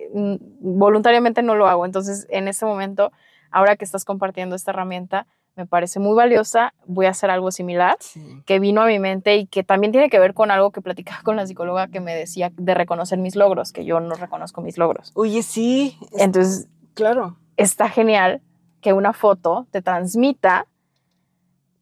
voluntariamente 0.59 1.41
no 1.43 1.55
lo 1.55 1.67
hago. 1.67 1.85
Entonces, 1.85 2.27
en 2.29 2.47
este 2.47 2.65
momento, 2.65 3.11
ahora 3.51 3.75
que 3.75 3.85
estás 3.85 4.05
compartiendo 4.05 4.55
esta 4.55 4.71
herramienta, 4.71 5.27
me 5.57 5.65
parece 5.65 5.99
muy 5.99 6.15
valiosa. 6.15 6.73
Voy 6.85 7.07
a 7.07 7.09
hacer 7.09 7.29
algo 7.31 7.51
similar 7.51 7.97
Sí. 7.99 8.21
que 8.45 8.59
vino 8.59 8.81
a 8.81 8.85
mi 8.85 8.99
mente 8.99 9.35
y 9.35 9.47
que 9.47 9.63
también 9.63 9.91
tiene 9.91 10.09
que 10.09 10.19
ver 10.19 10.33
con 10.33 10.51
algo 10.51 10.71
que 10.71 10.81
platicaba 10.81 11.21
con 11.23 11.35
la 11.35 11.45
psicóloga 11.47 11.87
que 11.87 11.99
me 11.99 12.15
decía 12.15 12.51
de 12.55 12.73
reconocer 12.75 13.17
mis 13.17 13.35
logros, 13.35 13.73
que 13.73 13.83
yo 13.83 13.99
no 13.99 14.15
reconozco 14.15 14.61
mis 14.61 14.77
logros. 14.77 15.11
Oye, 15.15 15.41
sí, 15.43 15.97
es- 16.13 16.21
Entonces, 16.21 16.69
claro. 16.93 17.37
está 17.57 17.89
genial 17.89 18.41
que 18.81 18.93
una 18.93 19.11
foto 19.13 19.65
te 19.71 19.81
transmita 19.81 20.67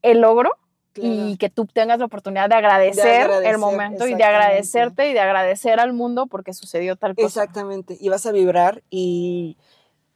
el 0.01 0.21
logro 0.21 0.51
claro. 0.93 1.09
y 1.13 1.37
que 1.37 1.49
tú 1.49 1.65
tengas 1.65 1.99
la 1.99 2.05
oportunidad 2.05 2.47
de 2.47 2.55
agradecer, 2.55 3.23
agradecer, 3.23 3.51
el 3.53 3.57
momento 3.57 4.07
y 4.07 4.13
de 4.15 4.23
agradecerte 4.23 5.09
y 5.09 5.13
de 5.13 5.19
agradecer 5.19 5.79
al 5.81 5.91
mundo 5.93 6.27
porque 6.27 6.53
sucedió 6.53 6.95
tal 6.95 7.15
cosa. 7.15 7.27
Exactamente. 7.43 7.97
Y 7.99 8.07
vas 8.09 8.25
a 8.25 8.31
vibrar 8.31 8.83
y 8.89 9.57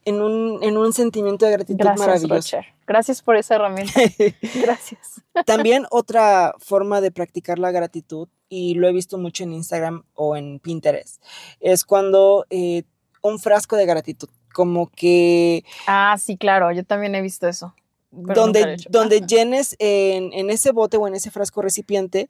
en 0.10 0.22
un, 0.22 0.64
en 0.64 0.78
un 0.78 0.92
sentimiento 0.94 1.46
de 1.46 1.52
gratitud 1.52 1.80
Gracias, 1.80 2.00
maravilloso. 2.00 2.36
Rocher. 2.58 2.66
Gracias 2.88 3.22
por 3.22 3.36
esa 3.38 3.56
herramienta. 3.56 3.94
Gracias. 4.62 5.22
También 5.46 5.86
otra 5.92 6.54
forma 6.60 7.02
de 7.02 7.12
practicar 7.12 7.60
la 7.60 7.72
gratitud, 7.72 8.28
y 8.50 8.74
lo 8.76 8.88
he 8.88 8.92
visto 8.92 9.18
mucho 9.18 9.44
en 9.44 9.54
Instagram 9.54 10.04
o 10.16 10.36
en 10.36 10.60
Pinterest, 10.60 11.24
es 11.60 11.86
cuando 11.86 12.46
eh, 12.50 12.84
un 13.22 13.38
frasco 13.40 13.76
de 13.76 13.86
gratitud, 13.86 14.30
como 14.54 14.90
que 14.90 15.64
Ah, 15.88 16.16
sí, 16.20 16.36
claro, 16.38 16.72
yo 16.72 16.84
también 16.84 17.14
he 17.14 17.22
visto 17.22 17.48
eso. 17.48 17.76
lo 18.12 18.32
he 18.32 18.36
donde, 18.36 18.78
donde 18.90 19.22
llenes 19.22 19.76
en, 19.78 20.34
en 20.34 20.50
ese 20.50 20.72
bote 20.72 20.98
o 20.98 21.08
en 21.08 21.14
ese 21.14 21.30
frasco 21.30 21.62
recipiente 21.62 22.28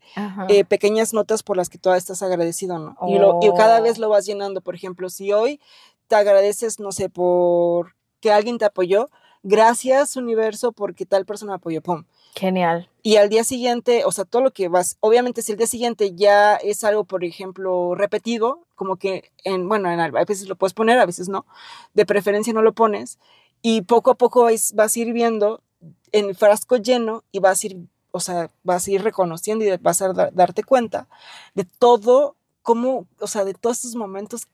eh, 0.50 0.66
pequeñas 0.66 1.14
notas 1.14 1.42
por 1.42 1.56
las 1.56 1.70
que 1.70 1.78
tú 1.78 1.90
estás 1.94 2.22
agradecido, 2.22 2.78
¿no? 2.80 2.98
Y, 3.08 3.18
lo- 3.18 3.40
y 3.42 3.50
cada 3.56 3.80
vez 3.80 3.98
Oh. 3.98 4.02
lo 4.02 4.10
vas 4.10 4.26
llenando. 4.26 4.60
Por 4.60 4.76
ejemplo, 4.76 5.10
si 5.10 5.32
hoy 5.32 5.62
te 6.10 6.16
agradeces, 6.16 6.80
no 6.80 6.92
sé, 6.92 7.08
por 7.08 7.96
que 8.20 8.34
alguien 8.34 8.58
te 8.58 8.66
apoyó, 8.66 9.10
gracias 9.44 10.18
universo 10.18 10.74
porque 10.74 11.06
tal 11.06 11.26
persona 11.26 11.54
me 11.54 11.58
apoyó, 11.58 11.82
pum. 11.82 12.04
Genial. 12.36 12.90
Y 13.02 13.16
al 13.16 13.30
día 13.30 13.46
siguiente, 13.46 14.04
o 14.04 14.12
sea, 14.12 14.26
todo 14.26 14.42
lo 14.42 14.52
que 14.52 14.68
vas, 14.68 14.98
obviamente 15.00 15.42
si 15.42 15.54
el 15.54 15.58
día 15.58 15.68
siguiente 15.68 16.14
ya 16.16 16.56
es 16.56 16.84
algo, 16.84 17.06
por 17.06 17.24
ejemplo, 17.24 17.96
repetido, 17.96 18.66
como 18.76 18.98
que 18.98 19.32
en, 19.46 19.70
bueno, 19.70 19.90
en, 19.90 20.00
a 20.02 20.10
veces 20.10 20.50
lo 20.50 20.58
puedes 20.58 20.74
poner, 20.74 21.00
a 21.00 21.06
veces 21.06 21.30
no, 21.30 21.46
de 21.94 22.06
preferencia 22.06 22.52
no 22.52 22.62
lo 22.62 22.74
pones, 22.74 23.20
y 23.62 23.84
poco 23.84 24.12
a 24.12 24.16
poco 24.16 24.44
vas, 24.44 24.74
vas 24.74 24.96
a 24.96 25.00
ir 25.00 25.14
viendo 25.14 25.62
en 26.12 26.26
el 26.26 26.36
frasco 26.36 26.76
lleno 26.78 27.24
y 27.32 27.40
vas 27.40 27.64
a 27.64 27.68
ir, 27.68 27.78
o 28.12 28.20
sea, 28.20 28.50
vas 28.64 28.88
a 28.88 28.92
ir 28.92 29.04
reconociendo 29.04 29.64
y 29.64 29.78
vas 29.78 30.02
a 30.02 30.12
dar- 30.12 30.34
darte 30.34 30.64
cuenta 30.64 31.08
de 31.54 31.66
todo, 31.66 32.36
cómo, 32.62 33.06
o 33.20 33.28
sea, 33.28 33.46
de 33.46 33.54
todos 33.54 33.78
estos 33.78 33.96
momentos. 33.96 34.48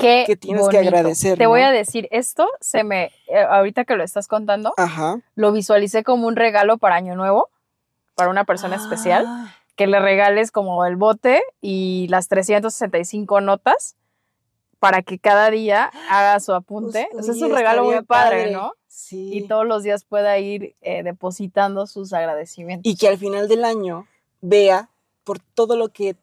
Qué 0.00 0.24
que 0.26 0.36
tienes 0.36 0.68
que 0.68 0.76
bonito. 0.78 0.96
agradecer, 0.96 1.38
Te 1.38 1.46
voy 1.46 1.60
¿no? 1.60 1.66
a 1.66 1.70
decir, 1.70 2.08
esto 2.10 2.48
se 2.60 2.82
me, 2.84 3.10
eh, 3.28 3.38
ahorita 3.48 3.84
que 3.84 3.94
lo 3.96 4.02
estás 4.04 4.26
contando, 4.28 4.72
Ajá. 4.76 5.20
lo 5.34 5.52
visualicé 5.52 6.02
como 6.02 6.26
un 6.26 6.36
regalo 6.36 6.78
para 6.78 6.96
Año 6.96 7.14
Nuevo, 7.16 7.48
para 8.14 8.30
una 8.30 8.44
persona 8.44 8.76
especial, 8.76 9.24
Ah, 9.26 9.54
que 9.76 9.86
le 9.86 9.98
regales 10.00 10.50
como 10.50 10.84
el 10.84 10.96
bote 10.96 11.42
y 11.62 12.06
las 12.10 12.28
365 12.28 13.40
notas 13.40 13.96
para 14.78 15.02
que 15.02 15.18
cada 15.18 15.50
día 15.50 15.90
haga 16.10 16.38
su 16.40 16.52
apunte. 16.54 17.08
pues, 17.12 17.22
O 17.28 17.32
sea, 17.32 17.34
es 17.34 17.42
un 17.42 17.54
regalo 17.54 17.84
muy 17.84 18.02
padre, 18.02 18.50
¿no? 18.50 18.74
Sí. 18.88 19.30
Y 19.32 19.46
todos 19.46 19.66
los 19.66 19.82
días 19.82 20.04
pueda 20.04 20.36
ir 20.38 20.74
eh, 20.82 21.02
depositando 21.02 21.86
sus 21.86 22.12
agradecimientos. 22.12 22.90
y 22.90 22.96
que 22.96 23.08
al 23.08 23.18
final 23.18 23.46
del 23.48 23.64
año 23.64 24.06
vea 24.40 24.88
por 25.24 25.38
todo 25.38 25.76
lo 25.76 25.90
que, 25.90 26.16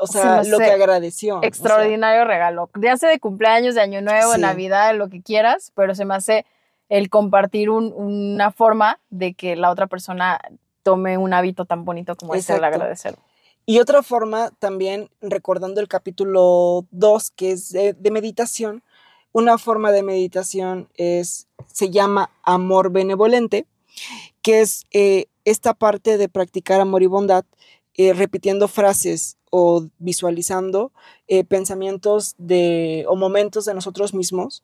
o 0.00 0.06
Se 0.06 0.20
sea, 0.20 0.42
me 0.42 0.48
lo 0.48 0.58
que 0.58 0.64
hace 0.64 0.72
agradeció. 0.74 1.36
o 1.36 1.40
sea, 1.40 1.48
Extraordinario 1.48 2.24
regalo. 2.24 2.70
Ya 2.80 2.96
sea 2.96 3.08
de 3.10 3.20
cumpleaños, 3.20 3.74
de 3.74 3.80
Año 3.82 4.00
Nuevo, 4.02 4.30
de 4.30 4.36
Sí. 4.36 4.40
Navidad, 4.42 4.94
lo 4.96 5.08
que 5.08 5.22
quieras, 5.22 5.72
pero 5.74 5.94
se 5.94 6.04
me 6.04 6.14
hace 6.14 6.46
el 6.88 7.08
compartir 7.10 7.70
un- 7.70 7.92
una 7.94 8.50
forma 8.50 8.98
de 9.10 9.34
que 9.34 9.54
la 9.56 9.70
otra 9.70 9.86
persona 9.86 10.40
tome 10.82 11.18
un 11.18 11.32
hábito 11.34 11.64
tan 11.66 11.84
bonito 11.84 12.16
como 12.16 12.34
es 12.34 12.48
el 12.50 12.56
Exacto. 12.56 12.76
agradecer. 12.76 13.16
y 13.66 13.78
otra 13.78 14.02
forma, 14.02 14.50
también 14.58 15.10
recordando 15.20 15.80
el 15.80 15.86
capítulo 15.86 16.86
2, 16.90 17.30
que 17.30 17.52
es 17.52 17.70
de, 17.70 17.92
de 17.92 18.10
meditación, 18.10 18.82
una 19.32 19.58
forma 19.58 19.92
de 19.92 20.02
meditación 20.02 20.88
es, 20.96 21.46
se 21.66 21.90
llama 21.90 22.30
amor 22.42 22.90
benevolente, 22.90 23.66
que 24.42 24.60
es 24.62 24.86
eh, 24.92 25.26
esta 25.44 25.72
parte 25.74 26.18
de 26.18 26.28
practicar 26.28 26.80
amor 26.80 27.02
y 27.04 27.06
bondad, 27.06 27.44
eh, 28.02 28.14
repitiendo 28.14 28.66
frases 28.66 29.36
o 29.50 29.86
visualizando 29.98 30.90
eh, 31.28 31.44
pensamientos 31.44 32.34
de, 32.38 33.04
o 33.06 33.14
momentos 33.14 33.66
de 33.66 33.74
nosotros 33.74 34.14
mismos 34.14 34.62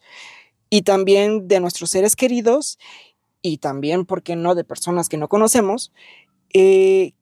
y 0.71 0.83
también 0.83 1.47
de 1.47 1.61
nuestros 1.61 1.91
seres 1.91 2.17
queridos 2.17 2.79
y 3.43 3.59
también, 3.59 4.07
¿por 4.07 4.23
qué 4.23 4.37
no?, 4.37 4.55
de 4.55 4.65
personas 4.65 5.11
que 5.11 5.19
no 5.19 5.29
conocemos, 5.29 5.93
eh, 6.55 7.13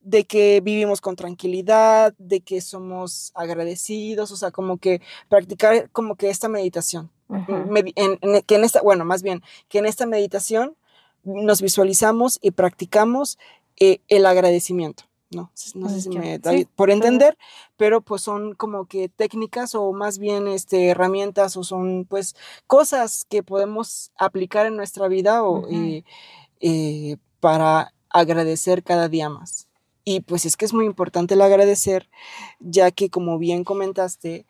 de 0.00 0.24
que 0.24 0.60
vivimos 0.60 1.00
con 1.00 1.14
tranquilidad, 1.14 2.14
de 2.18 2.40
que 2.40 2.60
somos 2.60 3.30
agradecidos, 3.36 4.32
o 4.32 4.36
sea, 4.36 4.50
como 4.50 4.78
que 4.78 5.02
practicar 5.28 5.88
como 5.92 6.16
que 6.16 6.30
esta 6.30 6.48
meditación, 6.48 7.12
que 7.28 8.56
en 8.56 8.64
esta, 8.64 8.82
bueno, 8.82 9.04
más 9.04 9.22
bien, 9.22 9.40
que 9.68 9.78
en 9.78 9.86
esta 9.86 10.04
meditación 10.04 10.74
nos 11.22 11.62
visualizamos 11.62 12.40
y 12.42 12.50
practicamos 12.50 13.38
eh, 13.78 14.00
el 14.08 14.26
agradecimiento. 14.26 15.04
No, 15.34 15.50
no 15.74 15.88
sé 15.88 16.02
si 16.02 16.10
me 16.10 16.38
da 16.38 16.52
por 16.76 16.90
entender, 16.90 17.38
pero 17.76 18.02
pues 18.02 18.22
son 18.22 18.54
como 18.54 18.86
que 18.86 19.08
técnicas 19.08 19.74
o 19.74 19.92
más 19.92 20.18
bien 20.18 20.46
este, 20.46 20.88
herramientas 20.88 21.56
o 21.56 21.64
son 21.64 22.04
pues 22.08 22.36
cosas 22.66 23.24
que 23.28 23.42
podemos 23.42 24.12
aplicar 24.18 24.66
en 24.66 24.76
nuestra 24.76 25.08
vida 25.08 25.42
o, 25.42 25.66
eh, 26.60 27.16
para 27.40 27.94
agradecer 28.10 28.82
cada 28.82 29.08
día 29.08 29.28
más. 29.28 29.68
Y 30.04 30.20
pues 30.20 30.44
es 30.44 30.56
que 30.56 30.64
es 30.64 30.74
muy 30.74 30.84
importante 30.84 31.34
el 31.34 31.42
agradecer, 31.42 32.08
ya 32.60 32.90
que 32.90 33.08
como 33.08 33.38
bien 33.38 33.64
comentaste, 33.64 34.46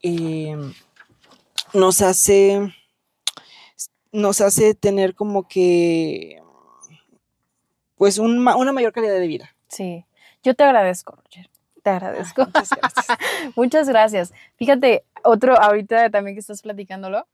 em, 0.00 0.72
nos 1.74 2.00
hace, 2.00 2.74
nos 4.12 4.40
hace 4.40 4.74
tener 4.74 5.14
como 5.14 5.46
que, 5.46 6.42
pues 7.96 8.18
una 8.18 8.72
mayor 8.72 8.92
calidad 8.92 9.18
de 9.18 9.26
vida. 9.26 9.54
Sí, 9.68 10.06
yo 10.42 10.54
te 10.54 10.64
agradezco, 10.64 11.16
Roger. 11.16 11.50
Te 11.82 11.90
agradezco. 11.90 12.46
muchas 12.46 12.70
gracias. 12.70 13.18
muchas 13.56 13.88
gracias. 13.88 14.34
Fíjate, 14.56 15.04
otro, 15.24 15.60
ahorita 15.60 16.10
también 16.10 16.36
que 16.36 16.40
estás 16.40 16.62
platicándolo, 16.62 17.26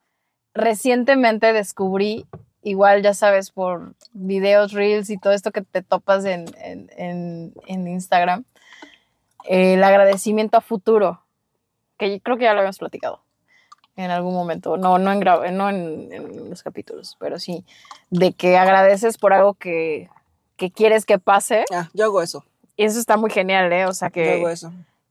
recientemente 0.55 1.53
descubrí, 1.53 2.27
igual 2.63 3.03
ya 3.03 3.15
sabes, 3.15 3.51
por 3.51 3.95
videos, 4.13 4.73
reels 4.73 5.11
y 5.11 5.19
todo 5.19 5.33
esto 5.33 5.51
que 5.51 5.63
te 5.63 5.83
topas 5.83 6.25
en, 6.25 7.53
Instagram, 7.67 8.45
el 9.45 9.83
agradecimiento 9.83 10.57
a 10.57 10.61
futuro, 10.61 11.23
que 11.99 12.21
creo 12.21 12.37
que 12.37 12.45
ya 12.45 12.53
lo 12.53 12.61
habíamos 12.61 12.79
platicado 12.79 13.21
en 13.97 14.11
algún 14.11 14.35
momento, 14.35 14.77
no, 14.77 14.99
no, 14.99 15.13
en, 15.13 15.57
no 15.57 15.71
en, 15.71 16.51
los 16.51 16.63
capítulos, 16.65 17.17
pero 17.21 17.39
sí, 17.39 17.65
de 18.11 18.33
que 18.33 18.57
agradeces 18.57 19.19
por 19.19 19.33
algo 19.33 19.55
que, 19.55 20.09
que 20.57 20.73
quieres 20.73 21.07
que 21.07 21.21
pase. 21.21 21.65
Ah, 21.73 21.91
yo 21.93 22.05
hago 22.05 22.21
eso. 22.21 22.45
Y 22.77 22.85
eso 22.85 22.99
está 22.99 23.17
muy 23.17 23.31
genial, 23.31 23.73
¿eh? 23.73 23.87
O 23.87 23.95
sea 23.95 24.11
que, 24.11 24.45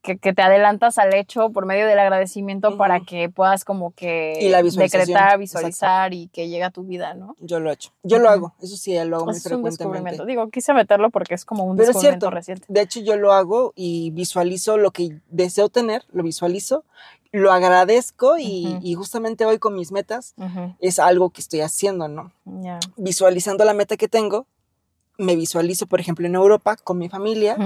que, 0.02 0.18
que, 0.18 0.32
te 0.34 0.42
adelantas 0.42 0.98
al 0.98 1.14
hecho 1.14 1.50
por 1.50 1.64
medio 1.64 1.86
del 1.86 1.98
agradecimiento 1.98 2.76
para 2.76 3.00
que 3.00 3.30
puedas 3.30 3.64
como 3.64 3.92
que 3.92 4.34
decretar, 4.76 5.38
visualizar 5.38 6.12
y 6.12 6.28
que 6.28 6.48
llegue 6.48 6.64
a 6.64 6.70
tu 6.70 6.84
vida, 6.84 7.14
¿no? 7.14 7.36
Yo 7.40 7.58
lo 7.60 7.70
he 7.70 7.74
hecho. 7.74 7.90
Yo 8.02 8.18
lo 8.18 8.28
hago. 8.28 8.54
Eso 8.60 8.76
sí, 8.76 8.92
lo 9.04 9.16
hago 9.16 9.26
muy 9.26 9.40
frecuentemente. 9.40 10.26
Digo, 10.26 10.48
quise 10.50 10.74
meterlo 10.74 11.10
porque 11.10 11.34
es 11.34 11.44
como 11.44 11.64
un 11.64 11.76
Pero 11.76 11.88
descubrimiento 11.88 12.30
reciente. 12.30 12.66
De 12.68 12.82
hecho, 12.82 13.00
yo 13.00 13.16
lo 13.16 13.32
hago 13.32 13.72
y 13.74 14.10
visualizo 14.10 14.76
lo 14.76 14.90
que 14.90 15.20
deseo 15.30 15.70
tener, 15.70 16.04
lo 16.12 16.22
visualizo, 16.22 16.84
lo 17.32 17.50
agradezco 17.50 18.36
y, 18.38 18.94
justamente 18.94 19.44
hoy 19.44 19.58
con 19.58 19.74
mis 19.74 19.90
metas 19.90 20.34
es 20.78 20.98
algo 20.98 21.30
que 21.30 21.40
estoy 21.40 21.62
haciendo, 21.62 22.08
¿no? 22.08 22.30
Visualizando 22.96 23.64
la 23.64 23.72
meta 23.72 23.96
que 23.96 24.08
tengo 24.08 24.46
me 25.18 25.36
visualizo, 25.36 25.86
por 25.86 26.00
ejemplo, 26.00 26.26
en 26.26 26.34
Europa 26.34 26.76
con 26.76 26.98
mi 26.98 27.08
familia 27.08 27.56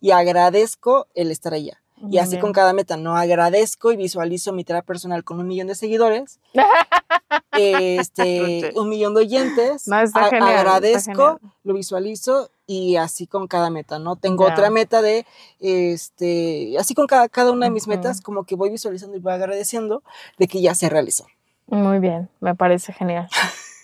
y 0.00 0.10
agradezco 0.10 1.06
el 1.14 1.30
estar 1.30 1.54
allá. 1.54 1.78
y 2.10 2.18
así 2.18 2.38
con 2.38 2.52
cada 2.52 2.72
meta, 2.72 2.96
no 2.96 3.16
agradezco 3.16 3.92
y 3.92 3.96
visualizo 3.96 4.52
mi 4.52 4.64
terapia 4.64 4.86
personal 4.86 5.22
con 5.22 5.38
un 5.38 5.46
millón 5.46 5.68
de 5.68 5.76
seguidores, 5.76 6.40
este, 7.52 8.72
un 8.74 8.88
millón 8.88 9.14
de 9.14 9.20
oyentes, 9.20 9.88
agradezco, 9.88 11.38
lo 11.62 11.74
visualizo 11.74 12.50
y 12.66 12.96
así 12.96 13.26
con 13.26 13.46
cada 13.46 13.70
meta, 13.70 13.98
¿no? 13.98 14.16
Tengo 14.16 14.46
otra 14.46 14.70
meta 14.70 15.02
de, 15.02 15.26
este, 15.60 16.74
así 16.78 16.94
con 16.94 17.06
cada, 17.06 17.28
cada 17.28 17.52
una 17.52 17.66
de 17.66 17.70
mis 17.70 17.86
metas, 17.86 18.20
como 18.20 18.44
que 18.44 18.56
voy 18.56 18.70
visualizando 18.70 19.16
y 19.16 19.20
voy 19.20 19.32
agradeciendo 19.32 20.02
de 20.38 20.48
que 20.48 20.60
ya 20.60 20.74
se 20.74 20.88
realizó. 20.88 21.26
Muy 21.66 22.00
bien, 22.00 22.28
me 22.40 22.54
parece 22.54 22.92
genial. 22.92 23.28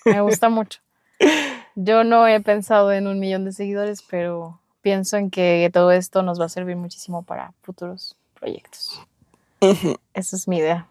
Me 0.04 0.20
gusta 0.20 0.48
mucho. 0.48 0.80
Yo 1.80 2.02
no 2.02 2.26
he 2.26 2.40
pensado 2.40 2.90
en 2.90 3.06
un 3.06 3.20
millón 3.20 3.44
de 3.44 3.52
seguidores, 3.52 4.02
pero 4.02 4.58
pienso 4.80 5.16
en 5.16 5.30
que 5.30 5.70
todo 5.72 5.92
esto 5.92 6.24
nos 6.24 6.40
va 6.40 6.46
a 6.46 6.48
servir 6.48 6.74
muchísimo 6.74 7.22
para 7.22 7.52
futuros 7.62 8.16
proyectos. 8.34 9.00
Esa 10.12 10.36
es 10.36 10.48
mi 10.48 10.56
idea. 10.56 10.88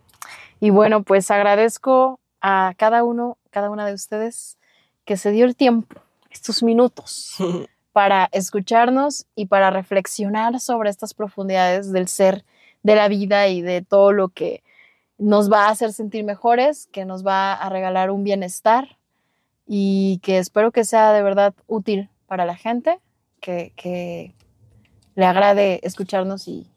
Y 0.62 0.70
bueno, 0.70 1.04
pues 1.04 1.30
agradezco 1.30 2.22
a 2.40 2.74
cada 2.78 3.04
uno, 3.04 3.38
cada 3.50 3.70
una 3.70 3.86
de 3.86 3.94
ustedes 3.94 4.58
que 5.04 5.18
se 5.18 5.32
dio 5.32 5.44
el 5.44 5.58
tiempo, 5.58 6.00
estos 6.30 6.64
minutos, 6.64 7.36
para 7.92 8.30
escucharnos 8.32 9.26
y 9.36 9.48
para 9.48 9.72
reflexionar 9.72 10.62
sobre 10.62 10.90
estas 10.90 11.14
profundidades 11.14 11.92
del 11.92 12.08
ser, 12.08 12.46
de 12.84 12.96
la 12.96 13.10
vida 13.10 13.50
y 13.50 13.62
de 13.62 13.82
todo 13.82 14.14
lo 14.14 14.30
que 14.30 14.64
nos 15.18 15.52
va 15.52 15.66
a 15.66 15.72
hacer 15.72 15.92
sentir 15.92 16.24
mejores, 16.24 16.88
que 16.94 17.04
nos 17.04 17.28
va 17.28 17.52
a 17.56 17.68
regalar 17.68 18.10
un 18.10 18.24
bienestar 18.24 18.98
y 19.68 20.20
que 20.24 20.38
espero 20.38 20.72
que 20.72 20.86
sea 20.86 21.12
de 21.12 21.22
verdad 21.22 21.54
útil 21.68 22.10
para 22.26 22.46
la 22.46 22.56
gente, 22.56 23.00
que, 23.42 24.34
le 25.16 25.26
agrade 25.26 25.80
escucharnos 25.82 26.48
y, 26.48 26.70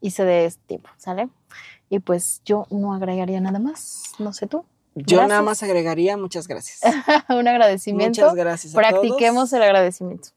y 0.00 0.10
se 0.10 0.24
dé 0.24 0.44
este 0.44 0.62
tiempo, 0.66 0.90
¿sale? 0.98 1.28
Y 1.88 2.00
pues 2.00 2.42
yo 2.44 2.66
no 2.70 2.92
agregaría 2.92 3.40
nada 3.40 3.58
más, 3.58 4.12
no 4.18 4.32
sé 4.34 4.46
tú. 4.46 4.66
Yo 4.94 5.26
nada 5.26 5.42
más 5.42 5.62
agregaría 5.62 6.16
muchas 6.16 6.48
gracias. 6.48 6.80
un 7.28 7.48
agradecimiento. 7.48 8.20
Muchas 8.20 8.34
gracias. 8.34 8.74
A 8.74 8.76
Practiquemos 8.76 9.52
el 9.52 9.62
agradecimiento. 9.62 10.30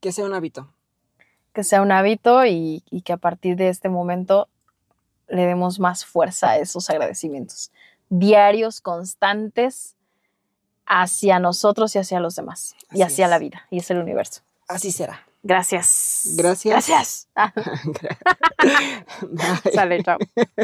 Que 0.00 0.12
sea 0.12 0.24
un 0.24 0.32
hábito. 0.32 0.72
Que 1.52 1.64
sea 1.64 1.82
un 1.82 1.92
hábito 1.92 2.46
y, 2.46 2.82
y, 2.90 3.02
que 3.02 3.12
a 3.12 3.16
partir 3.16 3.56
de 3.56 3.68
este 3.68 3.88
momento 3.88 4.48
le 5.28 5.44
demos 5.44 5.80
más 5.80 6.04
fuerza 6.04 6.50
a 6.50 6.58
esos 6.58 6.88
agradecimientos. 6.88 7.72
Diarios, 8.08 8.80
constantes, 8.80 9.96
hacia 10.90 11.38
nosotros 11.38 11.94
y 11.94 12.00
hacia 12.00 12.18
los 12.18 12.34
demás 12.34 12.74
y 12.92 13.02
hacia 13.02 13.28
la 13.28 13.38
vida 13.38 13.66
y 13.70 13.78
es 13.78 13.90
el 13.90 13.98
universo. 13.98 14.42
Así 14.68 14.90
será. 14.90 15.24
Gracias. 15.42 16.34
Gracias. 16.36 16.88
Gracias. 16.88 17.28
Sale, 19.72 20.02
chao. 20.02 20.18